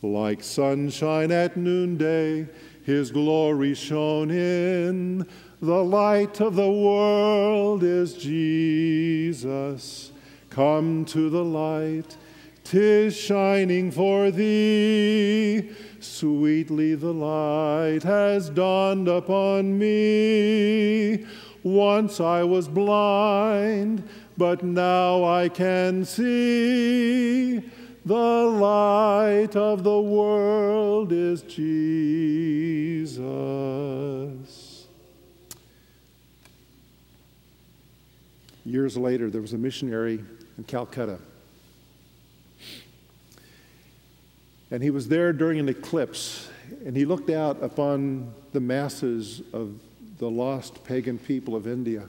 Like 0.00 0.44
sunshine 0.44 1.32
at 1.32 1.56
noonday, 1.56 2.46
his 2.84 3.10
glory 3.10 3.74
shone 3.74 4.30
in. 4.30 5.26
The 5.60 5.82
light 5.82 6.40
of 6.40 6.54
the 6.54 6.70
world 6.70 7.82
is 7.82 8.14
Jesus. 8.14 10.12
Come 10.50 11.04
to 11.06 11.30
the 11.30 11.44
light, 11.44 12.16
tis 12.72 13.14
shining 13.14 13.90
for 13.90 14.30
thee. 14.30 15.70
Sweetly 16.00 16.94
the 16.94 17.12
light 17.12 18.02
has 18.02 18.48
dawned 18.48 19.08
upon 19.08 19.78
me. 19.78 21.26
Once 21.62 22.18
I 22.18 22.42
was 22.44 22.68
blind, 22.68 24.08
but 24.38 24.62
now 24.62 25.22
I 25.22 25.50
can 25.50 26.06
see. 26.06 27.58
The 28.06 28.14
light 28.14 29.54
of 29.54 29.84
the 29.84 30.00
world 30.00 31.12
is 31.12 31.42
Jesus. 31.42 33.18
Years 38.64 38.96
later, 38.96 39.28
there 39.28 39.42
was 39.42 39.52
a 39.52 39.58
missionary 39.58 40.24
in 40.56 40.64
Calcutta 40.64 41.18
And 44.72 44.82
he 44.82 44.88
was 44.88 45.06
there 45.06 45.34
during 45.34 45.58
an 45.60 45.68
eclipse, 45.68 46.48
and 46.86 46.96
he 46.96 47.04
looked 47.04 47.28
out 47.28 47.62
upon 47.62 48.32
the 48.52 48.60
masses 48.60 49.42
of 49.52 49.78
the 50.16 50.30
lost 50.30 50.82
pagan 50.82 51.18
people 51.18 51.54
of 51.54 51.66
India, 51.66 52.08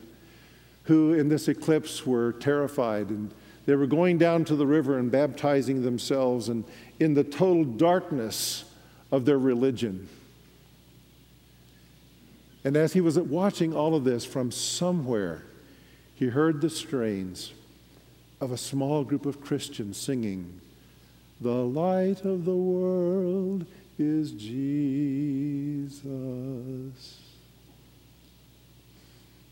who 0.84 1.11
in 1.11 1.28
this 1.28 1.49
eclipse 1.49 2.05
were 2.05 2.32
terrified 2.32 3.09
and 3.09 3.34
they 3.66 3.76
were 3.76 3.88
going 3.88 4.18
down 4.18 4.45
to 4.45 4.55
the 4.55 4.66
river 4.66 4.97
and 4.97 5.11
baptizing 5.11 5.84
themselves 5.84 6.47
and 6.47 6.64
in 7.01 7.14
the 7.14 7.24
total 7.24 7.66
darkness 7.66 8.64
of 9.11 9.26
their 9.26 9.38
religion. 9.38 10.07
And 12.64 12.78
as 12.78 12.93
he 12.93 13.01
was 13.01 13.20
watching 13.20 13.76
all 13.76 13.93
of 13.93 14.05
this 14.05 14.24
from 14.24 14.51
somewhere, 14.51 15.43
he 16.16 16.28
heard 16.28 16.61
the 16.61 16.70
strains 16.70 17.51
of 18.39 18.51
a 18.51 18.57
small 18.57 19.03
group 19.03 19.26
of 19.26 19.41
Christians 19.41 19.97
singing 19.97 20.61
the 21.42 21.52
light 21.52 22.24
of 22.24 22.46
the 22.46 22.56
world 22.56 23.66
is 23.98 24.32
Jesus. 24.32 26.00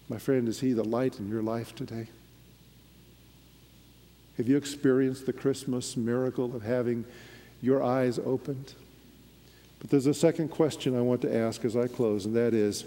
My 0.10 0.18
friend, 0.18 0.48
is 0.48 0.60
He 0.60 0.74
the 0.74 0.84
light 0.84 1.20
in 1.20 1.30
your 1.30 1.42
life 1.42 1.74
today? 1.76 2.08
Have 4.38 4.48
you 4.50 4.58
experienced 4.58 5.26
the 5.26 5.34
Christmas 5.34 5.96
miracle 5.96 6.56
of 6.56 6.64
having 6.64 7.06
your 7.62 7.84
eyes 7.84 8.20
opened? 8.20 8.74
But 9.80 9.90
there's 9.90 10.08
a 10.08 10.14
second 10.14 10.50
question 10.50 10.98
I 10.98 11.02
want 11.02 11.22
to 11.22 11.36
ask 11.36 11.64
as 11.66 11.76
I 11.76 11.88
close, 11.88 12.26
and 12.26 12.36
that 12.36 12.54
is 12.54 12.86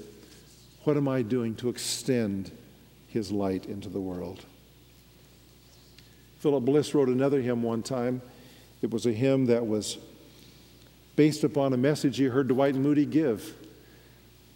what 0.85 0.97
am 0.97 1.09
I 1.09 1.23
doing 1.23 1.55
to 1.57 1.69
extend 1.69 2.51
His 3.09 3.33
light 3.33 3.67
into 3.67 3.89
the 3.89 4.01
world? 4.01 4.45
Philip 6.41 6.65
Bliss 6.65 6.95
wrote 6.95 7.09
another 7.09 7.41
hymn 7.41 7.63
one 7.63 7.83
time. 7.83 8.21
It 8.85 8.91
was 8.91 9.07
a 9.07 9.13
hymn 9.13 9.47
that 9.47 9.67
was 9.67 9.97
based 11.17 11.43
upon 11.43 11.73
a 11.73 11.77
message 11.79 12.19
he 12.19 12.25
heard 12.25 12.49
Dwight 12.49 12.75
Moody 12.75 13.07
give. 13.07 13.55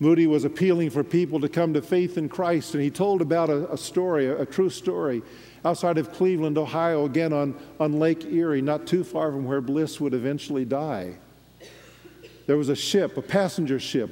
Moody 0.01 0.26
was 0.26 0.45
appealing 0.45 0.91
for 0.91 1.03
people 1.03 1.41
to 1.41 1.49
come 1.49 1.72
to 1.72 1.81
faith 1.81 2.18
in 2.18 2.29
Christ, 2.29 2.74
and 2.74 2.83
he 2.83 2.91
told 2.91 3.22
about 3.22 3.49
a, 3.49 3.72
a 3.72 3.79
story, 3.79 4.26
a, 4.26 4.43
a, 4.43 4.45
true 4.45 4.68
story, 4.68 5.22
outside 5.64 5.97
of 5.97 6.12
Cleveland, 6.12 6.59
Ohio, 6.59 7.07
again 7.07 7.33
on, 7.33 7.59
on 7.81 7.99
Lake 7.99 8.26
Erie, 8.26 8.61
not 8.61 8.87
too 8.87 9.03
far 9.03 9.33
from 9.33 9.47
where 9.47 9.62
Bliss 9.62 9.99
would 9.99 10.12
eventually 10.12 10.66
die. 10.66 11.14
There 12.47 12.59
was 12.59 12.68
a 12.68 12.76
ship, 12.76 13.16
a 13.16 13.22
passenger 13.22 13.81
ship, 13.81 14.11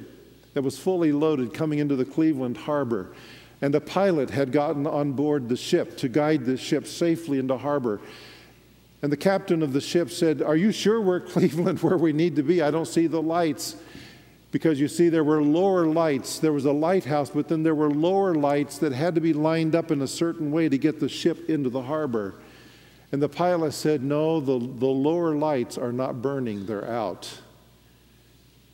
that 0.54 0.62
was 0.62 0.78
fully 0.78 1.12
loaded 1.12 1.52
coming 1.52 1.78
into 1.78 1.94
the 1.94 2.06
Cleveland 2.06 2.56
harbor. 2.56 3.12
And 3.60 3.74
a 3.74 3.82
pilot 3.82 4.30
had 4.30 4.50
gotten 4.50 4.86
on 4.86 5.12
board 5.12 5.50
the 5.50 5.58
ship 5.58 5.98
to 5.98 6.08
guide 6.08 6.46
the 6.46 6.56
ship 6.56 6.86
safely 6.86 7.38
into 7.38 7.58
harbor. 7.58 8.00
And 9.06 9.12
the 9.12 9.16
captain 9.16 9.62
of 9.62 9.72
the 9.72 9.80
ship 9.80 10.10
said, 10.10 10.42
Are 10.42 10.56
you 10.56 10.72
sure 10.72 11.00
we're 11.00 11.20
Cleveland 11.34 11.80
where 11.80 11.96
we 11.96 12.12
need 12.12 12.34
to 12.34 12.42
be? 12.42 12.60
I 12.60 12.72
don't 12.72 12.88
see 12.88 13.06
the 13.06 13.22
lights. 13.22 13.76
Because 14.50 14.80
you 14.80 14.88
see, 14.88 15.10
there 15.10 15.22
were 15.22 15.40
lower 15.44 15.86
lights. 15.86 16.40
There 16.40 16.52
was 16.52 16.64
a 16.64 16.72
lighthouse, 16.72 17.30
but 17.30 17.46
then 17.46 17.62
there 17.62 17.76
were 17.76 17.88
lower 17.88 18.34
lights 18.34 18.78
that 18.78 18.90
had 18.90 19.14
to 19.14 19.20
be 19.20 19.32
lined 19.32 19.76
up 19.76 19.92
in 19.92 20.02
a 20.02 20.08
certain 20.08 20.50
way 20.50 20.68
to 20.68 20.76
get 20.76 20.98
the 20.98 21.08
ship 21.08 21.48
into 21.48 21.70
the 21.70 21.82
harbor. 21.82 22.34
And 23.12 23.22
the 23.22 23.28
pilot 23.28 23.74
said, 23.74 24.02
No, 24.02 24.40
the, 24.40 24.58
the 24.58 24.86
lower 24.86 25.36
lights 25.36 25.78
are 25.78 25.92
not 25.92 26.20
burning, 26.20 26.66
they're 26.66 26.90
out. 26.90 27.32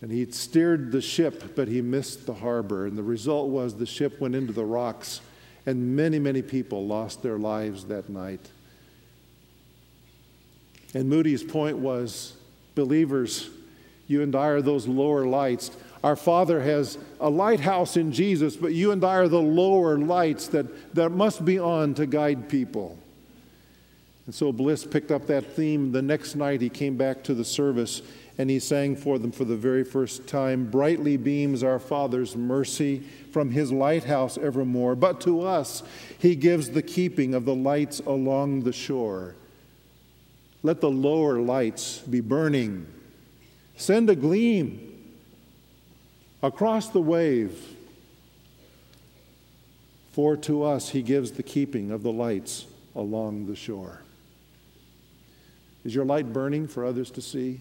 And 0.00 0.10
he 0.10 0.24
steered 0.30 0.92
the 0.92 1.02
ship, 1.02 1.54
but 1.54 1.68
he 1.68 1.82
missed 1.82 2.24
the 2.24 2.32
harbor. 2.32 2.86
And 2.86 2.96
the 2.96 3.02
result 3.02 3.50
was 3.50 3.74
the 3.74 3.84
ship 3.84 4.18
went 4.18 4.34
into 4.34 4.54
the 4.54 4.64
rocks, 4.64 5.20
and 5.66 5.94
many, 5.94 6.18
many 6.18 6.40
people 6.40 6.86
lost 6.86 7.22
their 7.22 7.36
lives 7.36 7.84
that 7.84 8.08
night. 8.08 8.48
And 10.94 11.08
Moody's 11.08 11.42
point 11.42 11.78
was 11.78 12.34
believers, 12.74 13.48
you 14.06 14.22
and 14.22 14.34
I 14.36 14.48
are 14.48 14.62
those 14.62 14.86
lower 14.86 15.26
lights. 15.26 15.70
Our 16.04 16.16
Father 16.16 16.60
has 16.60 16.98
a 17.20 17.30
lighthouse 17.30 17.96
in 17.96 18.12
Jesus, 18.12 18.56
but 18.56 18.72
you 18.72 18.90
and 18.90 19.04
I 19.04 19.14
are 19.16 19.28
the 19.28 19.40
lower 19.40 19.98
lights 19.98 20.48
that, 20.48 20.94
that 20.94 21.10
must 21.10 21.44
be 21.44 21.58
on 21.58 21.94
to 21.94 22.06
guide 22.06 22.48
people. 22.48 22.98
And 24.26 24.34
so 24.34 24.52
Bliss 24.52 24.84
picked 24.84 25.10
up 25.10 25.26
that 25.26 25.54
theme. 25.54 25.92
The 25.92 26.02
next 26.02 26.34
night 26.34 26.60
he 26.60 26.68
came 26.68 26.96
back 26.96 27.22
to 27.24 27.34
the 27.34 27.44
service 27.44 28.02
and 28.38 28.48
he 28.48 28.58
sang 28.58 28.96
for 28.96 29.18
them 29.18 29.32
for 29.32 29.44
the 29.44 29.56
very 29.56 29.84
first 29.84 30.26
time 30.26 30.70
Brightly 30.70 31.16
beams 31.16 31.62
our 31.62 31.78
Father's 31.78 32.36
mercy 32.36 33.02
from 33.30 33.50
his 33.50 33.72
lighthouse 33.72 34.38
evermore, 34.38 34.94
but 34.94 35.20
to 35.22 35.42
us 35.42 35.82
he 36.18 36.34
gives 36.34 36.70
the 36.70 36.82
keeping 36.82 37.34
of 37.34 37.44
the 37.44 37.54
lights 37.54 38.00
along 38.00 38.62
the 38.62 38.72
shore. 38.72 39.34
Let 40.62 40.80
the 40.80 40.90
lower 40.90 41.40
lights 41.40 41.98
be 41.98 42.20
burning. 42.20 42.86
Send 43.76 44.08
a 44.10 44.14
gleam 44.14 44.88
across 46.42 46.88
the 46.88 47.00
wave. 47.00 47.76
For 50.12 50.36
to 50.36 50.62
us 50.62 50.90
he 50.90 51.02
gives 51.02 51.32
the 51.32 51.42
keeping 51.42 51.90
of 51.90 52.02
the 52.02 52.12
lights 52.12 52.66
along 52.94 53.46
the 53.46 53.56
shore. 53.56 54.02
Is 55.84 55.94
your 55.94 56.04
light 56.04 56.32
burning 56.32 56.68
for 56.68 56.84
others 56.84 57.10
to 57.12 57.20
see? 57.20 57.60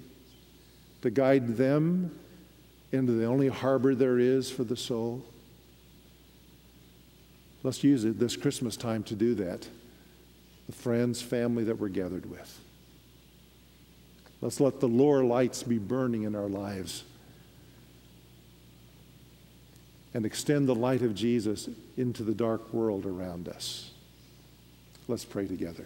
To 1.01 1.09
guide 1.09 1.57
them 1.57 2.19
into 2.91 3.13
the 3.13 3.25
only 3.25 3.47
harbor 3.47 3.95
there 3.95 4.19
is 4.19 4.51
for 4.51 4.63
the 4.63 4.75
soul? 4.75 5.23
Let's 7.63 7.83
use 7.83 8.05
it 8.05 8.19
this 8.19 8.35
Christmas 8.35 8.75
time 8.75 9.03
to 9.03 9.15
do 9.15 9.33
that. 9.35 9.67
The 10.67 10.73
friends, 10.73 11.21
family 11.21 11.63
that 11.63 11.79
we're 11.79 11.89
gathered 11.89 12.29
with. 12.29 12.60
Let's 14.41 14.59
let 14.59 14.79
the 14.79 14.87
lower 14.87 15.23
lights 15.23 15.61
be 15.61 15.77
burning 15.77 16.23
in 16.23 16.35
our 16.35 16.49
lives 16.49 17.03
and 20.13 20.25
extend 20.25 20.67
the 20.67 20.75
light 20.75 21.03
of 21.03 21.15
Jesus 21.15 21.69
into 21.95 22.23
the 22.23 22.33
dark 22.33 22.73
world 22.73 23.05
around 23.05 23.47
us. 23.47 23.91
Let's 25.07 25.25
pray 25.25 25.45
together. 25.45 25.85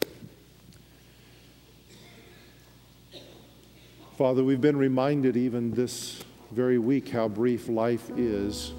Father, 4.17 4.43
we've 4.43 4.61
been 4.61 4.77
reminded 4.77 5.35
even 5.35 5.71
this 5.71 6.23
very 6.51 6.77
week 6.77 7.09
how 7.09 7.27
brief 7.27 7.67
life 7.67 8.09
is 8.15 8.71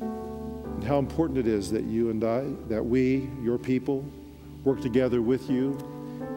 and 0.00 0.82
how 0.82 0.98
important 0.98 1.38
it 1.38 1.46
is 1.46 1.70
that 1.70 1.84
you 1.84 2.08
and 2.08 2.24
I, 2.24 2.46
that 2.68 2.82
we, 2.82 3.28
your 3.42 3.58
people, 3.58 4.04
work 4.64 4.80
together 4.80 5.20
with 5.20 5.50
you, 5.50 5.76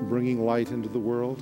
bringing 0.09 0.45
light 0.45 0.71
into 0.71 0.89
the 0.89 0.99
world. 0.99 1.41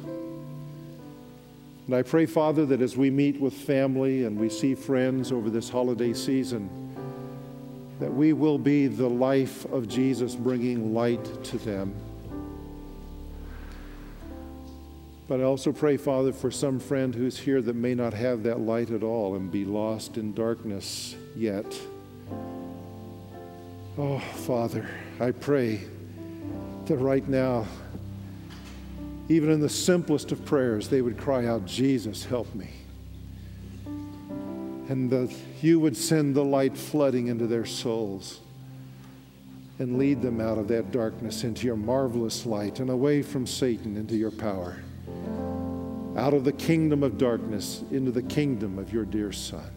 And 1.85 1.95
I 1.95 2.01
pray, 2.01 2.25
Father, 2.25 2.65
that 2.65 2.81
as 2.81 2.97
we 2.97 3.11
meet 3.11 3.39
with 3.39 3.53
family 3.53 4.25
and 4.25 4.39
we 4.39 4.49
see 4.49 4.73
friends 4.73 5.31
over 5.31 5.49
this 5.49 5.69
holiday 5.69 6.13
season, 6.13 6.69
that 7.99 8.11
we 8.11 8.33
will 8.33 8.57
be 8.57 8.87
the 8.87 9.09
life 9.09 9.65
of 9.65 9.87
Jesus 9.87 10.35
bringing 10.35 10.93
light 10.93 11.43
to 11.45 11.57
them. 11.59 11.93
But 15.27 15.39
I 15.39 15.43
also 15.43 15.71
pray, 15.71 15.97
Father, 15.97 16.31
for 16.31 16.51
some 16.51 16.79
friend 16.79 17.13
who's 17.13 17.37
here 17.37 17.61
that 17.61 17.75
may 17.75 17.95
not 17.95 18.13
have 18.13 18.43
that 18.43 18.59
light 18.59 18.91
at 18.91 19.01
all 19.01 19.35
and 19.35 19.51
be 19.51 19.65
lost 19.65 20.17
in 20.17 20.33
darkness 20.33 21.15
yet. 21.35 21.65
Oh, 23.97 24.19
Father, 24.19 24.87
I 25.19 25.31
pray 25.31 25.81
that 26.85 26.97
right 26.97 27.27
now 27.27 27.65
even 29.27 29.49
in 29.49 29.59
the 29.59 29.69
simplest 29.69 30.31
of 30.31 30.45
prayers, 30.45 30.87
they 30.87 31.01
would 31.01 31.17
cry 31.17 31.45
out, 31.45 31.65
Jesus, 31.65 32.23
help 32.25 32.53
me. 32.53 32.69
And 34.87 35.09
that 35.09 35.35
you 35.61 35.79
would 35.79 35.97
send 35.97 36.35
the 36.35 36.43
light 36.43 36.77
flooding 36.77 37.27
into 37.27 37.47
their 37.47 37.65
souls 37.65 38.41
and 39.79 39.97
lead 39.97 40.21
them 40.21 40.39
out 40.39 40.57
of 40.57 40.67
that 40.67 40.91
darkness 40.91 41.43
into 41.43 41.65
your 41.65 41.75
marvelous 41.75 42.45
light 42.45 42.79
and 42.79 42.89
away 42.89 43.21
from 43.21 43.47
Satan 43.47 43.97
into 43.97 44.15
your 44.15 44.31
power. 44.31 44.77
Out 46.15 46.33
of 46.33 46.45
the 46.45 46.53
kingdom 46.53 47.03
of 47.03 47.17
darkness 47.17 47.83
into 47.91 48.11
the 48.11 48.23
kingdom 48.23 48.79
of 48.79 48.93
your 48.93 49.05
dear 49.05 49.31
Son. 49.31 49.69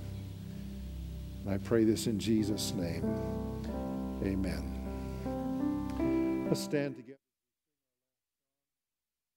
And 1.45 1.55
I 1.55 1.59
pray 1.59 1.85
this 1.85 2.07
in 2.07 2.19
Jesus' 2.19 2.75
name. 2.75 3.03
Amen. 4.23 4.75
Let's 6.49 6.63
stand 6.63 6.97
together. 6.97 7.08